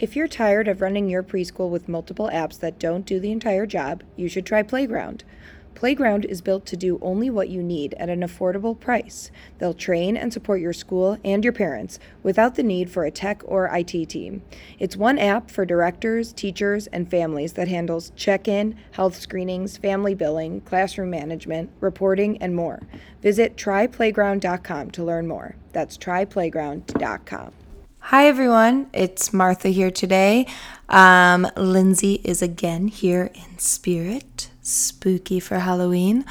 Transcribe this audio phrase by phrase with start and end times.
[0.00, 3.66] If you're tired of running your preschool with multiple apps that don't do the entire
[3.66, 5.24] job, you should try Playground.
[5.74, 9.32] Playground is built to do only what you need at an affordable price.
[9.58, 13.42] They'll train and support your school and your parents without the need for a tech
[13.44, 14.42] or IT team.
[14.78, 20.14] It's one app for directors, teachers, and families that handles check in, health screenings, family
[20.14, 22.82] billing, classroom management, reporting, and more.
[23.20, 25.56] Visit tryplayground.com to learn more.
[25.72, 27.52] That's tryplayground.com.
[28.00, 28.88] Hi, everyone.
[28.94, 30.46] It's Martha here today.
[30.88, 36.24] Um, Lindsay is again here in spirit, spooky for Halloween.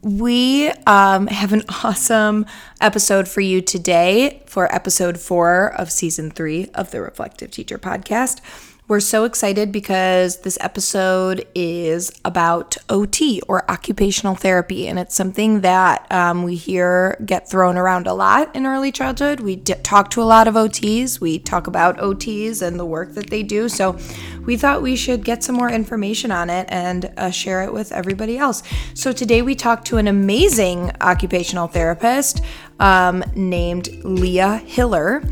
[0.00, 2.46] We um, have an awesome
[2.80, 8.40] episode for you today for episode four of season three of the Reflective Teacher podcast.
[8.86, 15.62] We're so excited because this episode is about OT or occupational therapy, and it's something
[15.62, 19.40] that um, we hear get thrown around a lot in early childhood.
[19.40, 23.14] We d- talk to a lot of OTs, we talk about OTs and the work
[23.14, 23.70] that they do.
[23.70, 23.96] So
[24.44, 27.90] we thought we should get some more information on it and uh, share it with
[27.90, 28.62] everybody else.
[28.92, 32.42] So today we talked to an amazing occupational therapist
[32.80, 35.22] um, named Leah Hiller.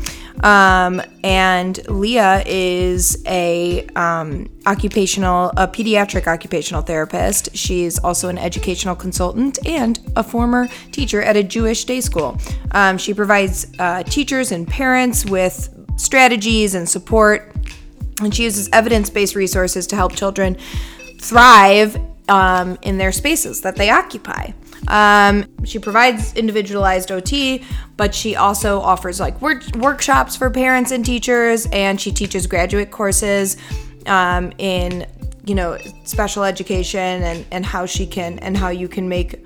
[0.43, 7.55] Um, and Leah is a um, occupational, a pediatric occupational therapist.
[7.55, 12.37] She's also an educational consultant and a former teacher at a Jewish day school.
[12.71, 17.55] Um, she provides uh, teachers and parents with strategies and support,
[18.21, 20.57] and she uses evidence-based resources to help children
[21.19, 21.97] thrive
[22.27, 24.51] um, in their spaces that they occupy.
[24.87, 27.63] Um, she provides individualized OT,
[27.97, 32.91] but she also offers like work- workshops for parents and teachers, and she teaches graduate
[32.91, 33.57] courses
[34.07, 35.07] um, in
[35.45, 39.45] you know special education and and how she can and how you can make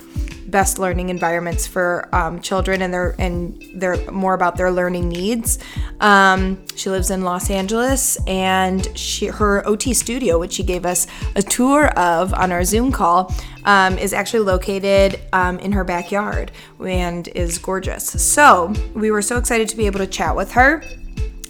[0.50, 5.60] best learning environments for um, children and their and they're more about their learning needs.
[6.00, 11.08] Um, she lives in Los Angeles, and she her OT studio, which she gave us
[11.36, 16.52] a tour of on our Zoom call, um, is actually located um, in her backyard
[16.80, 18.06] and is gorgeous.
[18.06, 20.84] So we were so excited to be able to chat with her,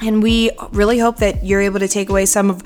[0.02, 2.64] and we really hope that you're able to take away some of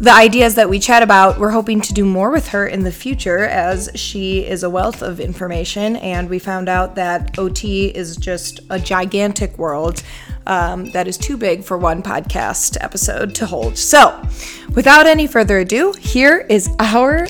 [0.00, 2.90] the ideas that we chat about, we're hoping to do more with her in the
[2.90, 5.96] future as she is a wealth of information.
[5.96, 10.02] And we found out that OT is just a gigantic world
[10.46, 13.78] um, that is too big for one podcast episode to hold.
[13.78, 14.22] So,
[14.74, 17.26] without any further ado, here is our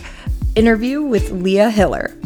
[0.54, 2.16] interview with Leah Hiller.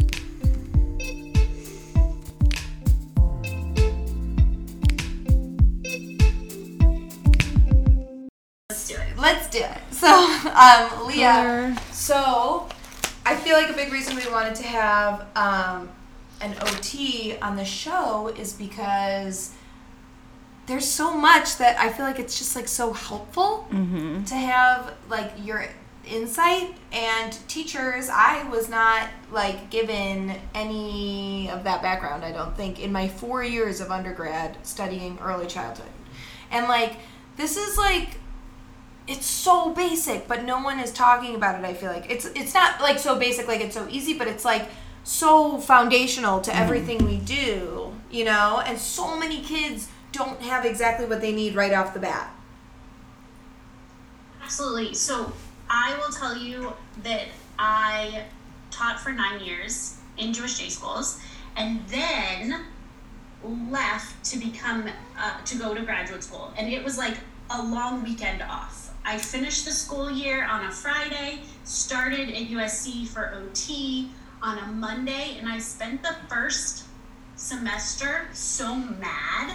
[8.69, 9.17] Let's do it.
[9.17, 9.77] Let's do it.
[9.91, 12.67] So, um, Leah, so
[13.25, 15.89] I feel like a big reason we wanted to have um,
[16.41, 19.53] an OT on the show is because
[20.69, 24.23] there's so much that I feel like it's just like so helpful mm-hmm.
[24.23, 25.65] to have like your
[26.05, 32.79] insight and teachers I was not like given any of that background I don't think
[32.79, 35.89] in my 4 years of undergrad studying early childhood.
[36.51, 36.97] And like
[37.35, 38.19] this is like
[39.07, 41.65] it's so basic, but no one is talking about it.
[41.65, 44.45] I feel like it's it's not like so basic, like it's so easy, but it's
[44.45, 44.69] like
[45.03, 46.61] so foundational to mm-hmm.
[46.61, 48.61] everything we do, you know.
[48.63, 52.33] And so many kids don't have exactly what they need right off the bat.
[54.41, 54.93] Absolutely.
[54.95, 55.31] So
[55.69, 57.27] I will tell you that
[57.57, 58.23] I
[58.71, 61.19] taught for nine years in Jewish day schools,
[61.55, 62.65] and then
[63.69, 67.17] left to become uh, to go to graduate school, and it was like
[67.51, 68.93] a long weekend off.
[69.05, 74.09] I finished the school year on a Friday, started at USC for OT
[74.41, 76.85] on a Monday, and I spent the first
[77.35, 79.53] semester so mad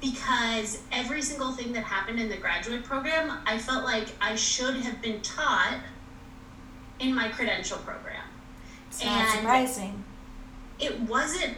[0.00, 4.76] because every single thing that happened in the graduate program, I felt like I should
[4.76, 5.78] have been taught
[7.00, 8.22] in my credential program.
[8.88, 10.04] It's not surprising.
[10.78, 11.56] It wasn't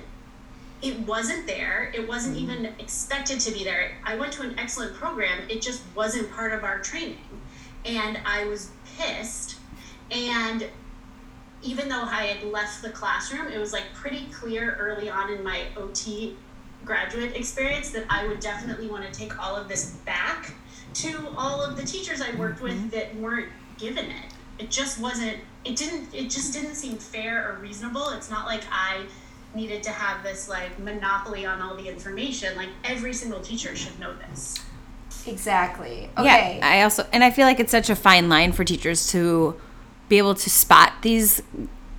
[0.81, 1.91] it wasn't there.
[1.93, 2.51] It wasn't mm-hmm.
[2.51, 3.93] even expected to be there.
[4.05, 5.43] I went to an excellent program.
[5.49, 7.19] It just wasn't part of our training.
[7.85, 9.57] And I was pissed.
[10.13, 10.69] And
[11.63, 15.43] even though I had left the classroom, it was like pretty clear early on in
[15.43, 16.37] my OT
[16.85, 20.55] graduate experience that I would definitely want to take all of this back
[20.95, 22.89] to all of the teachers I worked with mm-hmm.
[22.89, 23.49] that weren't
[23.79, 24.33] given it.
[24.59, 28.11] It just wasn't it didn't it just didn't seem fair or reasonable.
[28.11, 29.05] It's not like I
[29.55, 32.57] needed to have this like monopoly on all the information.
[32.57, 34.59] Like every single teacher should know this.
[35.27, 36.11] Exactly.
[36.19, 39.61] Yeah, I also and I feel like it's such a fine line for teachers to
[40.09, 41.43] be able to spot these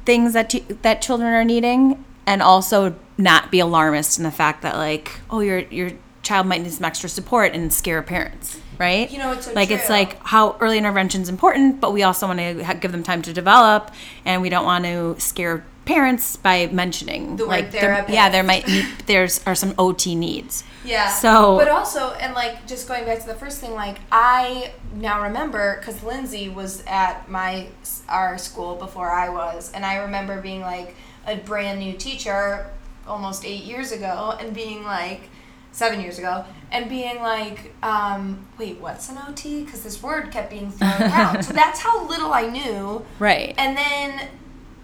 [0.05, 4.61] things that te- that children are needing and also not be alarmist in the fact
[4.61, 5.91] that like oh you're you're
[6.21, 9.09] child might need some extra support and scare parents, right?
[9.09, 12.27] You know, it's so like it's like how early intervention is important, but we also
[12.27, 13.91] want to give them time to develop,
[14.25, 18.67] and we don't want to scare parents by mentioning The like there- yeah, there might
[18.67, 20.63] need, there's are some OT needs.
[20.85, 21.09] Yeah.
[21.09, 25.23] So- but also, and like, just going back to the first thing, like, I now
[25.23, 27.67] remember because Lindsay was at my
[28.07, 30.95] our school before I was, and I remember being like
[31.29, 32.69] a brand new teacher
[33.07, 35.29] almost eight years ago, and being like
[35.71, 39.63] seven years ago, and being like, um, wait, what's an OT?
[39.63, 43.05] Because this word kept being thrown out so that's how little I knew.
[43.19, 43.55] Right.
[43.57, 44.29] And then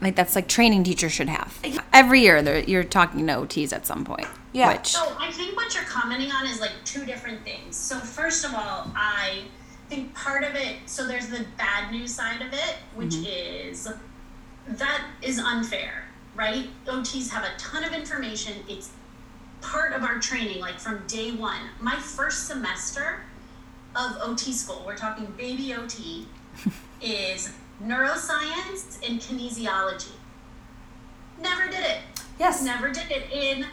[0.02, 1.60] like that's like training teachers should have.
[1.94, 4.28] Every year they're, you're talking to OTs at some point.
[4.54, 4.74] Yeah.
[4.74, 7.76] Which So I think what you're commenting on is like two different things.
[7.76, 9.44] So first of all, I
[9.90, 10.78] think part of it.
[10.86, 13.88] So there's the bad news side of it, which is
[14.68, 16.05] that is unfair,
[16.36, 16.68] right?
[16.86, 18.54] OTs have a ton of information.
[18.68, 18.92] It's
[19.62, 21.62] part of our training, like from day one.
[21.80, 23.22] My first semester
[23.96, 26.28] of OT school, we're talking baby OT,
[27.02, 27.54] is
[27.84, 30.12] neuroscience and kinesiology.
[31.40, 32.00] Never did it
[32.40, 33.66] yes, never did it in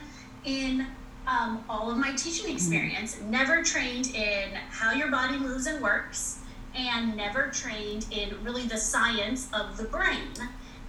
[0.45, 0.87] in
[1.27, 6.41] um, all of my teaching experience never trained in how your body moves and works
[6.75, 10.33] and never trained in really the science of the brain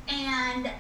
[0.08, 0.72] and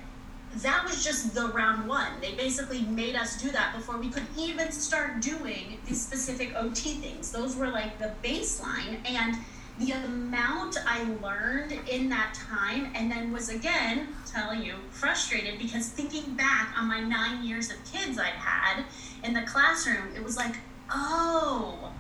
[0.58, 4.26] that was just the round one they basically made us do that before we could
[4.38, 9.38] even start doing these specific ot things those were like the baseline and
[9.80, 15.88] the amount I learned in that time, and then was again telling you frustrated because
[15.88, 18.84] thinking back on my nine years of kids I'd had
[19.24, 20.56] in the classroom, it was like,
[20.92, 21.92] oh,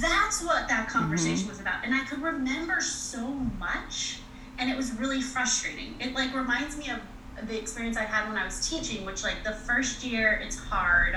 [0.00, 0.98] that's what that mm-hmm.
[0.98, 1.84] conversation was about.
[1.84, 3.26] And I could remember so
[3.58, 4.20] much,
[4.58, 5.94] and it was really frustrating.
[6.00, 7.00] It like reminds me of
[7.42, 11.16] the experience I had when I was teaching, which like the first year it's hard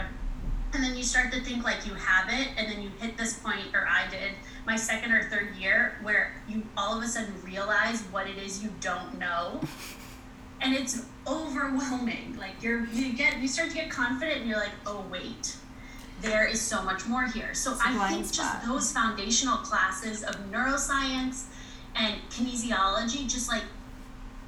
[0.73, 3.39] and then you start to think like you have it and then you hit this
[3.39, 4.33] point or i did
[4.67, 8.61] my second or third year where you all of a sudden realize what it is
[8.61, 9.61] you don't know.
[10.59, 12.35] And it's overwhelming.
[12.39, 15.55] Like you're you get you start to get confident and you're like oh wait.
[16.19, 17.53] There is so much more here.
[17.53, 18.55] So i think spot.
[18.55, 21.43] just those foundational classes of neuroscience
[21.95, 23.61] and kinesiology just like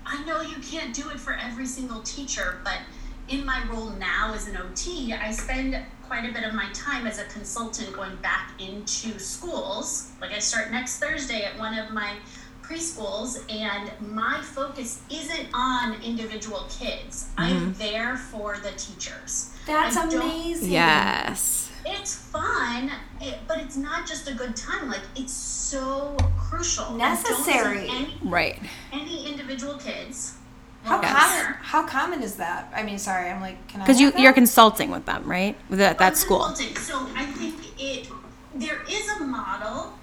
[0.09, 2.79] I know you can't do it for every single teacher, but
[3.27, 5.77] in my role now as an OT, I spend
[6.07, 10.11] quite a bit of my time as a consultant going back into schools.
[10.19, 12.15] Like I start next Thursday at one of my
[12.63, 17.29] preschools, and my focus isn't on individual kids.
[17.37, 17.79] I'm mm-hmm.
[17.79, 19.53] there for the teachers.
[19.65, 20.71] that's I amazing.
[20.71, 21.68] yes.
[21.91, 24.89] It's fun, it, but it's not just a good time.
[24.89, 26.83] Like it's so crucial.
[26.85, 27.89] I don't see Necessary.
[27.89, 28.59] Any, Right.
[28.93, 30.35] any individual kids.
[30.83, 31.11] How Yes.
[31.11, 31.53] common?
[31.61, 32.71] How common is that?
[32.75, 33.85] I mean, sorry, I'm like, can I?
[33.85, 34.19] Because you that?
[34.19, 35.57] you're consulting with them, right?
[35.69, 36.45] With that, that I'm school.
[36.45, 38.07] consulting, So I think it
[38.55, 39.93] there is a model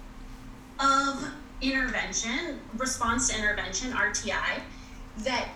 [0.80, 1.24] of
[1.60, 4.60] intervention, response to intervention, RTI,
[5.18, 5.48] that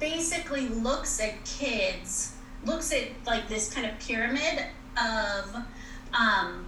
[0.00, 2.32] basically looks at kids,
[2.64, 4.64] looks at like this kind of pyramid
[4.96, 5.56] of
[6.12, 6.66] um,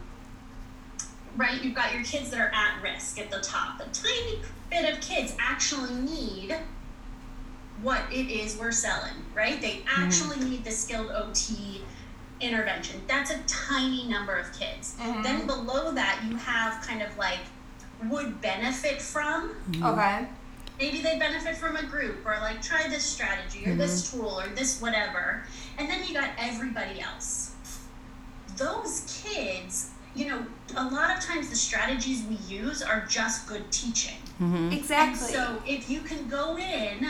[1.36, 3.80] right, you've got your kids that are at risk at the top.
[3.80, 4.40] A tiny
[4.70, 6.56] bit of kids actually need
[7.82, 9.60] what it is we're selling, right?
[9.60, 10.02] They mm-hmm.
[10.02, 11.82] actually need the skilled OT
[12.40, 13.02] intervention.
[13.06, 14.96] That's a tiny number of kids.
[14.98, 15.22] Mm-hmm.
[15.22, 17.40] Then below that, you have kind of like
[18.04, 19.54] would benefit from.
[19.70, 19.84] Mm-hmm.
[19.84, 20.26] Okay.
[20.78, 24.46] Maybe they benefit from a group or like try this strategy or this tool or
[24.48, 25.44] this whatever.
[25.78, 27.55] And then you got everybody else.
[28.56, 30.44] Those kids, you know,
[30.76, 34.16] a lot of times the strategies we use are just good teaching.
[34.40, 34.72] Mm-hmm.
[34.72, 35.34] Exactly.
[35.34, 37.06] And so if you can go in,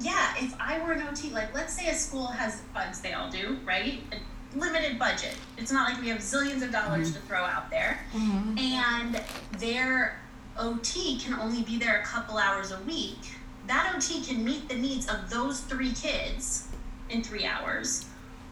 [0.00, 3.30] yeah, if I were an OT, like let's say a school has bugs, they all
[3.30, 4.00] do, right?
[4.12, 5.36] A limited budget.
[5.58, 7.20] It's not like we have zillions of dollars mm-hmm.
[7.20, 8.00] to throw out there.
[8.14, 8.58] Mm-hmm.
[8.58, 9.22] And
[9.58, 10.20] their
[10.58, 13.18] OT can only be there a couple hours a week.
[13.66, 16.68] That OT can meet the needs of those three kids
[17.08, 18.06] in three hours.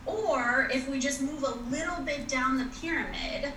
[0.08, 3.52] Or if we just move a little bit down the pyramid,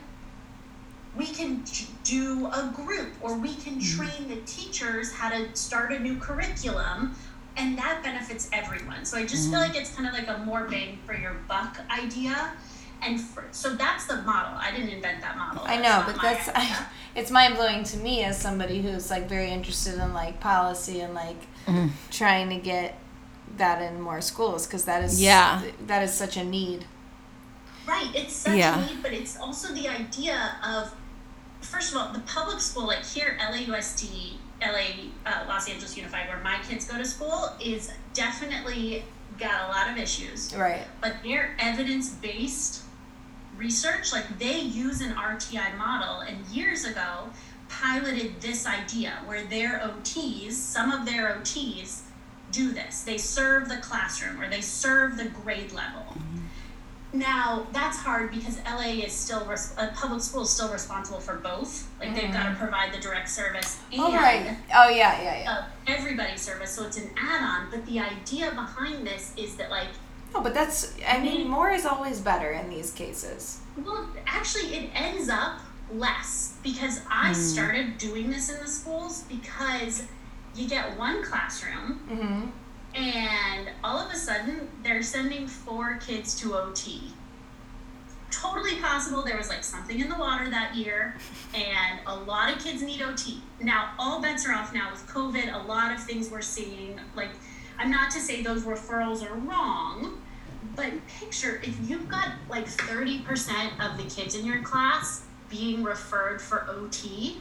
[1.16, 1.64] we can
[2.04, 3.80] do a group or we can hmm.
[3.80, 7.16] train the teachers how to start a new curriculum
[7.58, 9.04] and that benefits everyone.
[9.04, 9.72] So i just feel hmm.
[9.72, 12.54] like it's kind of like a more bang for your buck idea.
[13.04, 14.58] And for, so that's the model.
[14.58, 15.64] I didn't invent that model.
[15.66, 16.88] I know, but that's idea.
[17.16, 21.16] it's mind blowing to me as somebody who's like very interested in like policy and
[21.16, 21.88] like mm-hmm.
[22.12, 22.98] trying to get
[23.58, 25.62] that in more schools because that is Yeah.
[25.88, 26.86] that is such a need.
[27.88, 28.78] Right, it's such Yeah.
[28.80, 30.94] a need, but it's also the idea of,
[31.62, 36.40] first of all, the public school, like here, LAUSD, LA, uh, Los Angeles Unified, where
[36.44, 39.04] my kids go to school, is definitely
[39.40, 40.54] got a lot of issues.
[40.54, 40.86] Right.
[41.02, 42.82] But they're evidence based
[43.58, 47.30] research, like they use an RTI model, and years ago
[47.70, 52.02] piloted this idea where their OTs, some of their OTs,
[52.52, 53.02] do this.
[53.02, 56.06] They serve the classroom or they serve the grade level.
[57.14, 61.36] Now that's hard because LA is still res- uh, public school is still responsible for
[61.36, 61.90] both.
[62.00, 64.56] Like they've got to provide the direct service and Oh right.
[64.74, 65.52] Oh yeah, yeah, yeah.
[65.52, 67.70] uh, everybody's service, so it's an add-on.
[67.70, 69.90] But the idea behind this is that like
[70.34, 70.96] No, but that's.
[71.06, 73.60] I mean, more is always better in these cases.
[73.78, 75.60] Well, actually, it ends up
[75.94, 80.04] less because I started doing this in the schools because
[80.56, 82.48] you get one classroom Mm-hmm.
[83.02, 87.02] and all of a sudden they're sending four kids to OT.
[88.30, 91.16] Totally possible there was like something in the water that year
[91.54, 93.42] and a lot of kids need OT.
[93.60, 95.54] Now, all bets are off now with COVID.
[95.54, 97.30] A lot of things we're seeing, like,
[97.78, 100.22] I'm not to say those referrals are wrong,
[100.76, 103.24] but picture if you've got like 30%
[103.86, 107.38] of the kids in your class being referred for OT,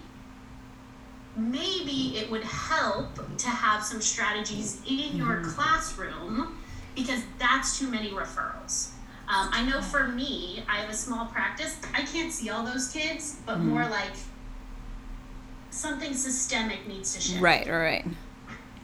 [1.36, 6.58] maybe it would help to have some strategies in your classroom
[6.94, 8.90] because that's too many referrals.
[9.28, 11.76] Um, I know for me, I have a small practice.
[11.94, 14.10] I can't see all those kids, but more like
[15.70, 17.40] something systemic needs to shift.
[17.40, 18.06] Right, right, right.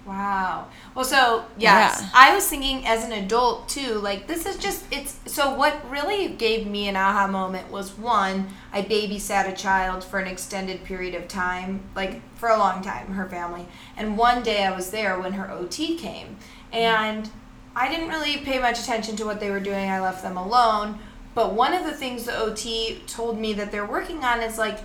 [0.06, 0.68] Wow.
[0.94, 2.08] Well, so yes, Yeah.
[2.14, 3.94] I was thinking as an adult too.
[3.94, 5.18] Like this is just it's.
[5.26, 10.20] So what really gave me an aha moment was one, I babysat a child for
[10.20, 14.64] an extended period of time, like for a long time, her family, and one day
[14.64, 16.36] I was there when her OT came,
[16.72, 17.28] and
[17.74, 19.90] I didn't really pay much attention to what they were doing.
[19.90, 20.98] I left them alone.
[21.34, 24.78] But one of the things the OT told me that they're working on is like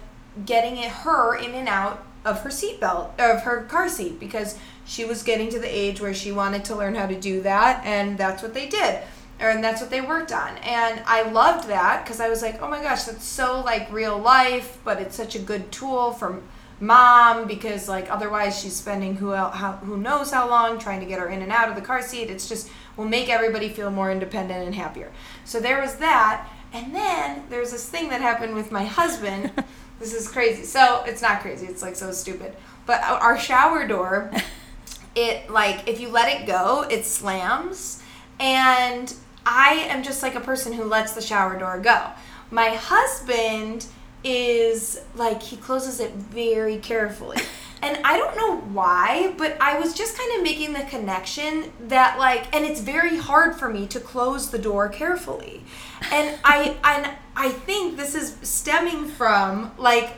[0.46, 5.06] getting it, her in and out of her seatbelt, of her car seat, because she
[5.06, 8.18] was getting to the age where she wanted to learn how to do that, and
[8.18, 9.02] that's what they did.
[9.40, 10.58] And that's what they worked on.
[10.60, 14.20] And I loved that because I was like, oh my gosh, that's so like real
[14.20, 16.42] life, but it's such a good tool for
[16.80, 21.20] mom because like otherwise she's spending who how, who knows how long trying to get
[21.20, 22.30] her in and out of the car seat.
[22.30, 25.12] It's just will make everybody feel more independent and happier.
[25.46, 29.52] So there was that, and then there's this thing that happened with my husband.
[30.02, 30.64] this is crazy.
[30.64, 31.68] So it's not crazy.
[31.68, 32.54] It's like so stupid.
[32.86, 34.32] But our shower door,
[35.16, 38.04] it like if you let it go, it slams,
[38.40, 39.14] and
[39.46, 42.08] I am just like a person who lets the shower door go.
[42.50, 43.86] My husband
[44.24, 47.38] is like he closes it very carefully.
[47.84, 52.20] And I don't know why, but I was just kind of making the connection that
[52.20, 55.64] like and it's very hard for me to close the door carefully.
[56.12, 60.18] And I and I think this is stemming from like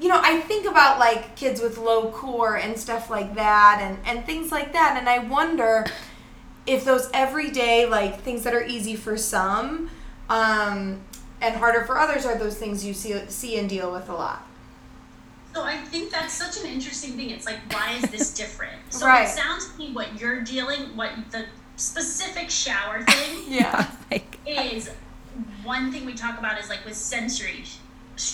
[0.00, 3.98] you know, I think about like kids with low core and stuff like that and,
[4.06, 4.96] and things like that.
[4.98, 5.84] And I wonder
[6.66, 9.90] if those everyday, like things that are easy for some
[10.30, 11.00] um,
[11.42, 14.46] and harder for others are those things you see, see and deal with a lot.
[15.54, 17.30] So I think that's such an interesting thing.
[17.30, 18.76] It's like, why is this different?
[18.90, 19.24] So Right.
[19.26, 23.90] it sounds to me what you're dealing, what the specific shower thing Yeah.
[24.46, 24.90] Is
[25.64, 27.64] one thing we talk about is like with sensory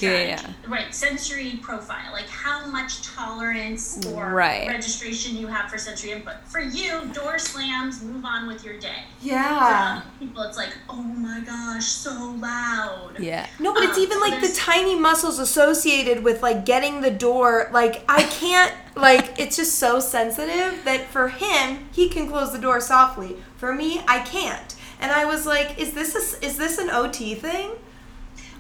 [0.01, 0.95] Yeah, strategy, right?
[0.95, 4.67] Sensory profile, like how much tolerance or Right.
[4.69, 6.35] registration you have for sensory input.
[6.47, 9.05] For you, door slams, move on with your day.
[9.23, 10.01] Yeah.
[10.03, 13.13] other people, it's like, oh my gosh, so loud.
[13.21, 13.47] yeah.
[13.61, 17.11] No, but it's Um, even so like the tiny muscles associated with like getting the
[17.11, 17.69] door.
[17.73, 22.59] Like I can't like it's just so sensitive that for him he can close the
[22.59, 23.37] door softly.
[23.57, 24.75] For me, I can't.
[24.99, 27.71] And I was like, is this a, is this an OT thing?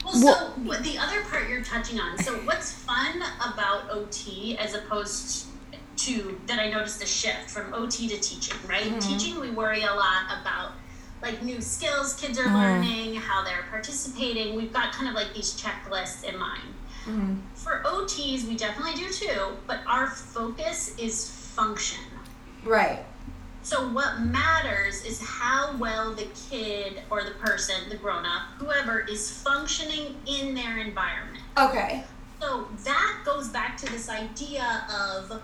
[0.07, 2.19] Well, so what the other part you're touching on.
[2.19, 5.47] So what's fun about OT as opposed
[5.97, 8.85] to that I noticed a shift from OT to teaching, right?
[8.85, 8.99] Mm-hmm.
[8.99, 10.73] Teaching we worry a lot about
[11.23, 12.55] like new skills kids are mm-hmm.
[12.55, 14.55] learning, how they're participating.
[14.55, 16.75] We've got kind of like these checklists in mind.
[17.07, 17.37] Mm-hmm.
[17.55, 22.05] For OTs, we definitely do too, but our focus is function.
[22.65, 23.05] Right.
[23.67, 29.01] So what matters is how well the kid or the person, the grown up, whoever
[29.01, 31.43] is functioning in their environment.
[31.59, 32.05] Okay.
[32.41, 35.43] So that goes back to this idea of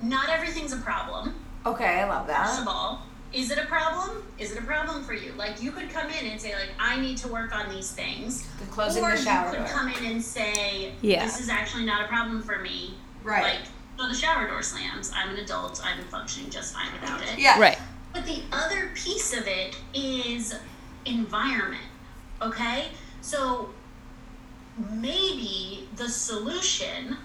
[0.00, 1.34] not everything's a problem.
[1.66, 2.62] Okay, I love First that.
[2.62, 3.02] of all,
[3.34, 4.22] is it a problem?
[4.38, 5.34] Is it a problem for you?
[5.36, 8.46] Like you could come in and say like I need to work on these things.
[8.58, 9.74] The closing or the shower you could door.
[9.76, 11.26] come in and say Yeah.
[11.26, 12.94] this is actually not a problem for me.
[13.22, 13.42] Right.
[13.42, 13.68] Like
[14.00, 15.12] so the shower door slams.
[15.14, 15.80] I'm an adult.
[15.84, 17.38] I'm functioning just fine without it.
[17.38, 17.58] Yeah.
[17.60, 17.78] Right.
[18.12, 20.58] But the other piece of it is
[21.04, 21.82] environment.
[22.40, 22.88] Okay?
[23.20, 23.70] So
[24.92, 27.16] maybe the solution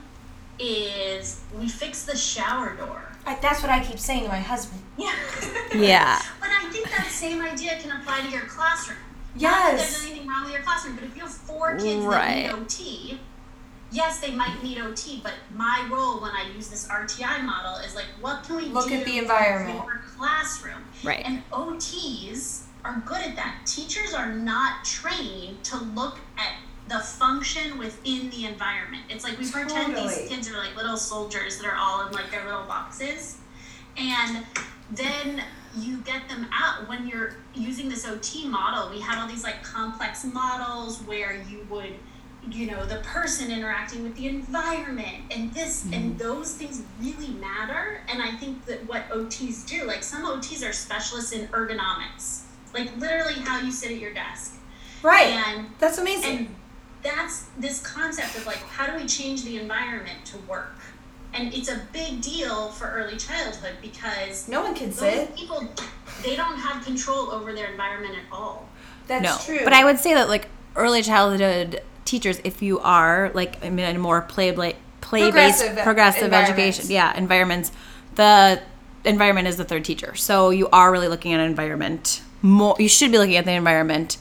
[0.60, 3.04] is we fix the shower door.
[3.26, 4.82] I, that's what I keep saying to my husband.
[4.98, 5.14] Yeah.
[5.74, 6.22] Yeah.
[6.40, 8.98] But I think that same idea can apply to your classroom.
[9.36, 9.92] Not that Yes.
[10.02, 12.48] there's anything wrong with your classroom, but if you have four kids Right.
[12.48, 13.20] that need OT,
[13.96, 17.96] yes, they might need OT, but my role when I use this RTI model is
[17.96, 19.80] like, what can we Look do at the environment.
[19.80, 20.84] for your classroom?
[21.04, 21.24] Right.
[21.26, 23.62] And OTs are good at that.
[23.66, 26.56] Teachers are not trained to look at
[26.88, 29.04] the function within the environment.
[29.10, 32.30] It's like we pretend these kids are like little soldiers that are all in like
[32.30, 33.38] their little boxes.
[33.98, 34.46] And
[34.92, 35.42] then
[35.78, 38.90] you get them out when you're using this OT model.
[38.92, 41.96] We have all these like complex models where you would,
[42.52, 46.18] you know, the person interacting with the environment and this and mm-hmm.
[46.18, 48.02] those things really matter.
[48.08, 52.42] And I think that what OTs do, like some OTs are specialists in ergonomics,
[52.74, 54.56] like literally how you sit at your desk.
[55.02, 55.28] Right.
[55.28, 56.38] And That's amazing.
[56.38, 56.56] and
[57.04, 60.74] that's this concept of like how do we change the environment to work
[61.36, 65.36] and it's a big deal for early childhood because no one can those sit.
[65.36, 65.68] people
[66.24, 68.68] they don't have control over their environment at all
[69.08, 69.38] That's no.
[69.56, 69.64] true.
[69.64, 73.86] But I would say that like early childhood teachers, if you are like I mean,
[73.86, 77.72] in a more play play based Progressive progressive education, yeah, environments,
[78.16, 78.62] the
[79.04, 80.16] environment is the third teacher.
[80.16, 82.76] So you are really looking at an environment more.
[82.80, 84.18] You should be looking at the environment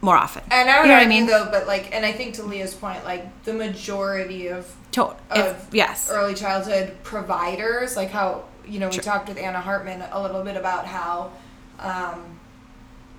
[0.00, 0.42] more often.
[0.50, 1.26] And I would you know what I mean?
[1.26, 5.46] though, but like, and I think to Leah's point, like the majority of To- if,
[5.46, 6.08] of yes.
[6.10, 10.56] early childhood providers, like how you know we talked with Anna Hartman a little bit
[10.56, 11.32] about how,
[11.78, 12.38] um,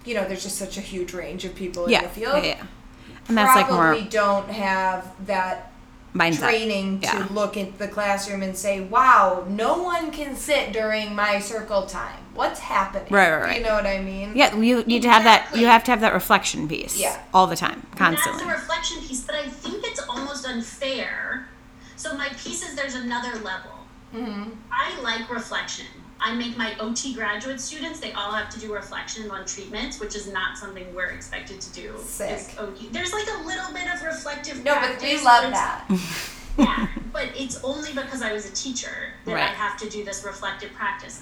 [0.06, 2.44] you know, there's just such a huge range of people yeah, in the field.
[2.44, 2.64] yeah, yeah.
[3.28, 5.72] And that's like Probably more don't have that
[6.14, 6.40] mindset.
[6.40, 11.40] training to look at the classroom and say, "Wow, no one can sit during my
[11.40, 12.20] circle time.
[12.34, 13.58] What's happening?" Right, right, right.
[13.58, 14.34] You know what I mean?
[14.36, 15.42] Yeah, you need to have that.
[15.56, 15.64] You Exactly.
[15.66, 17.00] have to have that reflection piece.
[17.00, 17.18] Yeah.
[17.34, 18.44] all the time, constantly.
[18.44, 21.48] that's a reflection piece but i think it's almost unfair
[21.96, 23.72] so my piece is there's another level
[24.14, 24.52] Mm-hmm.
[24.72, 25.88] I like reflection.
[26.26, 30.16] I make my OT graduate students, they all have to do reflection on treatments, which
[30.16, 31.94] is not something we're expected to do.
[32.02, 32.56] Sick.
[32.58, 32.88] OT.
[32.94, 35.86] There's like a little bit of reflective No, but we love it's- that.
[36.56, 40.24] Yeah, but it's only because I was a teacher that I have to do this
[40.24, 41.20] reflective practice.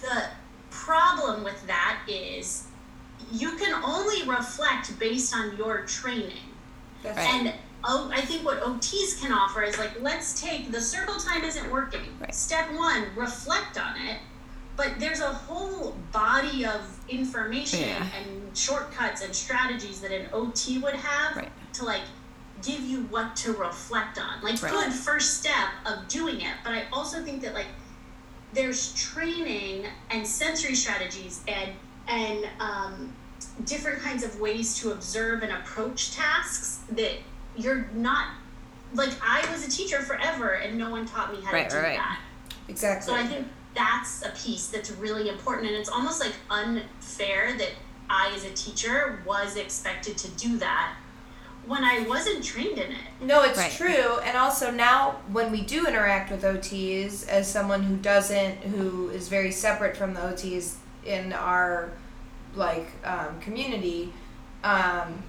[0.00, 0.24] The
[0.70, 2.64] problem with that is
[3.30, 6.48] you can only reflect based on your training.
[7.02, 7.28] That's Right.
[7.34, 11.44] And oh, I think what OTs can offer is like, let's take the circle time
[11.44, 12.00] isn't working.
[12.20, 12.34] Right.
[12.34, 14.18] Step one, reflect on it.
[14.76, 18.06] But there's a whole body of information Yeah.
[18.16, 21.52] and shortcuts and strategies that an OT would have Right.
[21.74, 22.02] to like
[22.62, 24.40] give you what to reflect on.
[24.42, 24.70] Like Right.
[24.72, 26.54] good first step of doing it.
[26.64, 27.66] But I also think that like
[28.52, 31.72] there's training and sensory strategies and
[32.08, 33.12] and um,
[33.66, 37.12] different kinds of ways to observe and approach tasks that
[37.58, 38.28] you're not
[38.94, 41.82] like I was a teacher forever and no one taught me how Right, to do
[41.82, 41.98] right, right.
[41.98, 42.20] that.
[42.68, 43.06] exactly.
[43.12, 47.70] So I think that's a piece that's really important and it's almost like unfair that
[48.08, 50.94] I as a teacher was expected to do that
[51.66, 52.98] when I wasn't trained in it.
[53.20, 53.70] No, it's Right.
[53.70, 54.18] true.
[54.20, 59.28] And also now when we do interact with OTs as someone who doesn't who is
[59.28, 61.90] very separate from the OTs in our
[62.54, 64.12] like um, community,
[64.64, 65.22] um,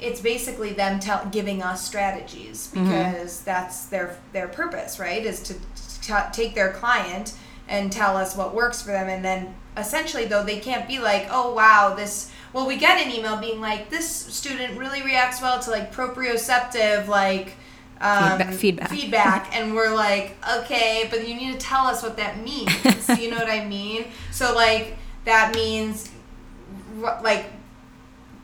[0.00, 5.24] it's basically them tell, giving us strategies because that's their their purpose, right?
[5.24, 7.34] Is to t- take their client
[7.68, 11.26] and tell us what works for them, and then essentially though they can't be like,
[11.30, 12.30] oh wow, this.
[12.52, 17.06] Well, we get an email being like, this student really reacts well to like proprioceptive
[17.08, 17.54] like.
[18.00, 18.88] Um, Feedback- feedback.
[18.90, 22.70] feedback, and we're like, okay, but you need to tell us what that means.
[23.20, 24.06] you know what I mean?
[24.30, 26.08] So like that means
[27.22, 27.46] like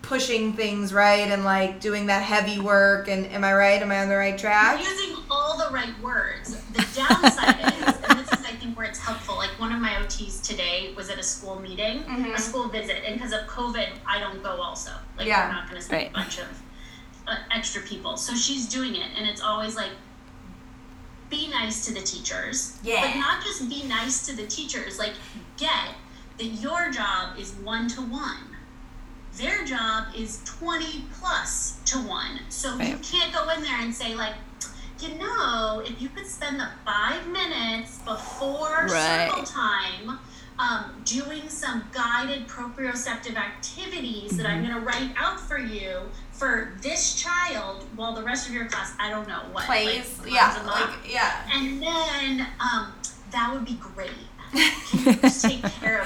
[0.09, 3.81] pushing things right and like doing that heavy work and am I right?
[3.83, 4.81] Am I on the right track?
[4.81, 6.57] using all the right words.
[6.73, 9.37] The downside is, and this is I think where it's helpful.
[9.37, 12.35] Like one of my OTs today was at a school meeting, Mhm.
[12.35, 14.61] a school visit, and because of COVID, I don't go.
[14.61, 15.47] Also, like Yeah.
[15.49, 16.11] we're not going to send Right.
[16.11, 16.47] a bunch of
[17.27, 18.17] uh, extra people.
[18.19, 19.91] So she's doing it, and it's always like.
[21.31, 23.01] Be nice to the teachers, Yeah.
[23.01, 24.99] but not just be nice to the teachers.
[24.99, 25.15] Like,
[25.57, 25.95] get
[26.39, 28.54] that your job is one to one.
[29.37, 32.41] Their job is 20 plus to one.
[32.49, 34.35] So you can't go in there and say, like,
[35.01, 39.29] you know, if you could spend the five minutes before Right.
[39.29, 40.19] circle time
[40.59, 44.73] um, doing some guided proprioceptive activities that I'm Mm-hmm.
[44.73, 48.93] going to write out for you for this child while the rest of your class,
[49.01, 49.65] I don't know what.
[49.65, 51.51] Plays, like, yeah, like yeah.
[51.53, 52.93] And then um,
[53.33, 54.11] that would be great.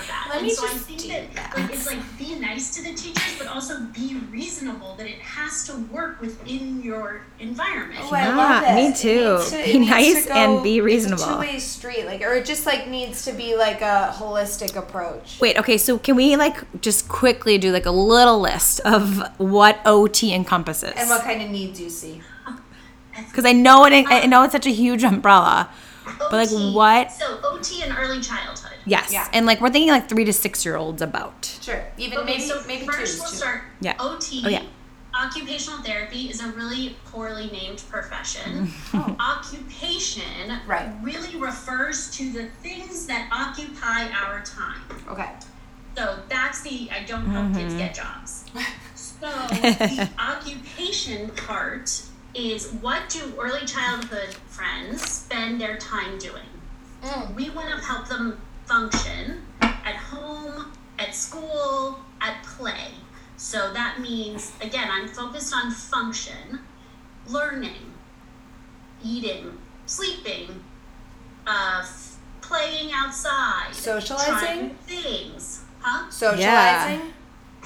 [0.09, 0.27] that?
[0.29, 1.57] Let and me so I just think do that, that.
[1.57, 5.65] like it's like be nice to the teachers, but also be reasonable that it has
[5.69, 8.01] to work within your environment.
[8.03, 8.75] Oh, I Yeah, love it.
[8.75, 9.35] me too.
[9.37, 11.25] needs to- Be it needs to nice and be reasonable.
[11.25, 15.39] Two-way street, like, or it just like needs to be like a holistic approach.
[15.41, 19.81] Wait, okay, so can we like just quickly do like a little list of what
[19.87, 20.93] OT encompasses?
[20.97, 22.21] And what kind of needs you see?
[23.17, 25.69] Because I know it, I um, know it's such a huge umbrella.
[26.31, 28.68] But, like, what- So OT and early childhood.
[28.89, 29.29] Yes, Yeah.
[29.33, 31.45] and like we're thinking like three to six year olds about.
[31.61, 31.85] Sure.
[31.99, 33.37] Even Okay, maybe so maybe first twos we'll too.
[33.37, 33.63] start.
[33.81, 33.95] Yeah.
[34.01, 34.43] OT.
[34.45, 34.63] Oh, yeah.
[35.19, 38.71] Occupational therapy is a really poorly named profession.
[39.21, 40.89] Occupation Right.
[41.03, 44.81] really refers to the things that occupy our time.
[45.09, 45.31] Okay.
[45.97, 47.79] So that's the I don't help kids Mm-hmm.
[47.79, 48.45] get jobs.
[48.95, 52.03] So the occupation part
[52.35, 56.45] is what do early childhood friends spend their time doing?
[57.03, 57.35] Mm.
[57.35, 62.91] We want to help them function at home, at school, at play.
[63.37, 66.61] So that means again, I'm focused on function,
[67.27, 67.95] learning,
[69.03, 70.63] eating, sleeping,
[71.47, 71.85] uh,
[72.41, 74.71] playing outside, Socializing?
[74.87, 76.11] things, huh?
[76.11, 77.13] Socializing.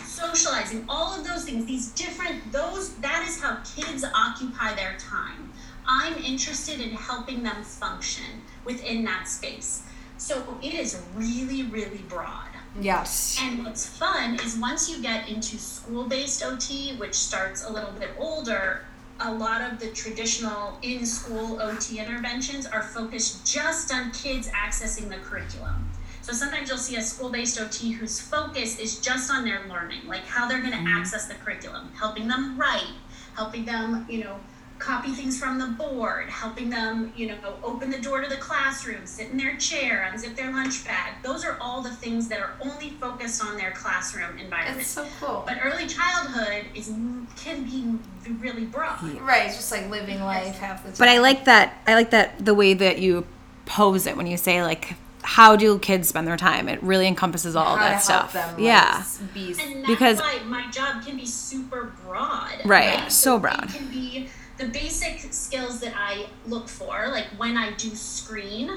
[0.05, 5.53] socializing all of those things these different those that is how kids occupy their time
[5.87, 8.25] i'm interested in helping them function
[8.65, 9.83] within that space
[10.23, 12.49] so it is really really broad
[12.81, 13.39] Yes.
[13.41, 17.93] and what's fun is once you get into school based OT, which starts a little
[17.93, 18.87] bit older,
[19.21, 25.09] a lot of the traditional in school OT interventions are focused just on kids accessing
[25.11, 25.91] the curriculum.
[26.23, 30.07] So sometimes you'll see a school based OT whose focus is just on their learning,
[30.07, 30.99] like how they're going to mm-hmm.
[30.99, 32.95] access the curriculum, helping them write,
[33.35, 34.41] helping them, you know,
[34.83, 39.07] copy things from the board, helping them, you know, open the door to the classroom,
[39.07, 41.13] sit in their chair, unzip their lunch bag.
[41.23, 44.81] Those are all the things that are only focused on their classroom environment.
[44.81, 45.45] It's so cool.
[45.47, 46.89] but early childhood is
[47.37, 47.97] can be
[48.41, 49.01] really broad.
[49.21, 49.47] Right.
[49.47, 50.99] It's just like living life half the time.
[50.99, 51.75] But I like that.
[51.87, 53.25] I like that the way that you
[53.67, 56.69] pose it when you say like, how do kids spend their time?
[56.69, 58.33] It really encompasses all How to that help stuff.
[58.33, 58.97] them, like, yeah.
[58.99, 62.51] s- be And that's Because- why my job can be super broad.
[62.65, 63.67] Right, so broad.
[63.71, 64.29] It can be
[64.63, 68.71] the basic skills that I look for, like when I do screen,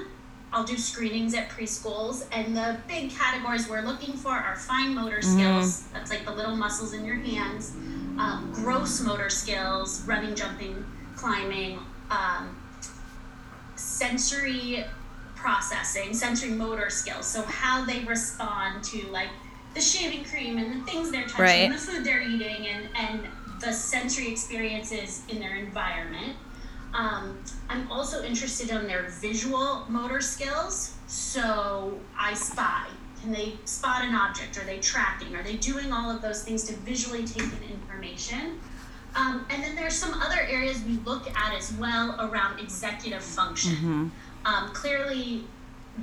[0.52, 5.18] I'll do screenings at preschools, and the big categories we're looking for are fine motor
[5.18, 5.38] Mm-hmm.
[5.38, 7.74] skills, that's like the little muscles in your hands,
[8.18, 10.84] um, gross motor skills, running, jumping,
[11.16, 12.56] climbing, um,
[13.76, 14.84] sensory
[15.36, 17.28] processing, sensory motor skills.
[17.28, 19.30] So how they respond to like
[19.76, 21.72] the shaving cream and the things they're touching, Right.
[21.72, 23.28] the food they're eating, and and
[23.60, 26.36] the sensory experiences in their environment.
[26.94, 30.94] Um, I'm also interested in their visual motor skills.
[31.08, 32.88] So I spy.
[33.22, 34.58] Can they spot an object?
[34.58, 35.36] Are they tracking?
[35.36, 38.60] Are they doing all of those things to visually take in information?
[39.16, 43.72] Um, and then there's some other areas we look at as well around executive function.
[44.46, 45.46] Um, clearly,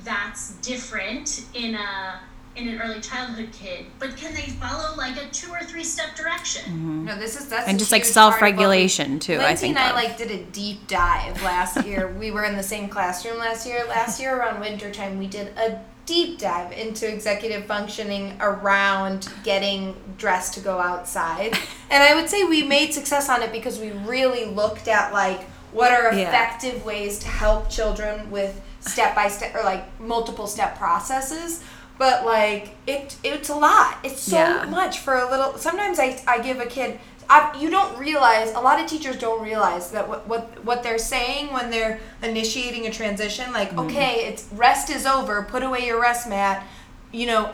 [0.03, 2.19] that's different in a
[2.55, 6.15] in an early childhood kid, but can they follow like a two or three step
[6.15, 6.63] direction?
[6.65, 7.05] Mm-hmm.
[7.05, 8.41] No, this is that's And just, like, huge part of what we-
[8.87, 9.95] self-regulation, too, I think and I of.
[9.95, 12.07] like did a deep dive last year.
[12.19, 13.83] we were in the same classroom last year.
[13.87, 19.95] Last year around winter time, we did a deep dive into executive functioning around getting
[20.17, 21.57] dressed to go outside.
[21.89, 25.41] and I would say we made success on it because we really looked at like
[25.71, 26.27] what are Yeah.
[26.27, 31.63] effective ways to help children with step by step or like multiple step processes.
[31.97, 33.97] But like it, it's a lot.
[34.03, 34.65] It's so Yeah.
[34.65, 35.57] much for a little.
[35.57, 36.99] Sometimes I, I give a kid.
[37.29, 38.51] I, you don't realize.
[38.51, 42.85] A lot of teachers don't realize that what, what what they're saying when they're initiating
[42.87, 43.51] a transition.
[43.53, 43.87] Like, mm-hmm.
[43.87, 45.43] okay, it's rest is over.
[45.43, 46.65] Put away your rest mat.
[47.11, 47.53] You know,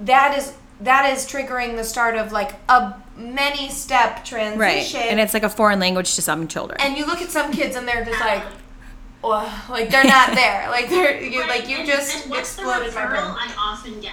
[0.00, 5.00] that is that is triggering the start of like a many step transition.
[5.00, 5.10] Right.
[5.10, 6.80] And it's like a foreign language to some children.
[6.80, 8.44] and you look at some kids and they're just like,
[9.24, 10.68] oh, like they're not there.
[10.70, 13.48] Like they're you Right, like you and- just and what's exploded the my referral brain.
[13.48, 14.12] I often get.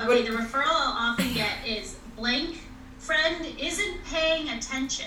[0.00, 2.56] Okay, the referral I'll often get is blank
[2.98, 5.06] friend isn't paying attention.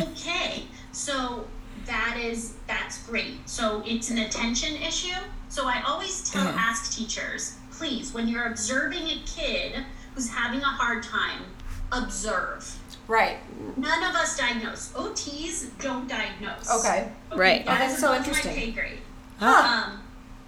[0.00, 1.46] okay, so
[1.86, 3.46] that is that's great.
[3.48, 5.14] So it's an attention issue.
[5.48, 6.56] So I always tell Yeah.
[6.58, 11.42] ask teachers, please, when you're observing a kid who's having a hard time,
[11.90, 12.78] observe.
[13.12, 13.36] Right.
[13.76, 14.90] None of us diagnose.
[14.94, 16.70] OTs don't diagnose.
[16.80, 17.12] Okay.
[17.36, 17.62] Right.
[17.66, 18.52] That Oh, that's is so above interesting.
[18.54, 18.98] My pay grade.
[19.38, 19.90] Huh.
[19.92, 20.00] Um,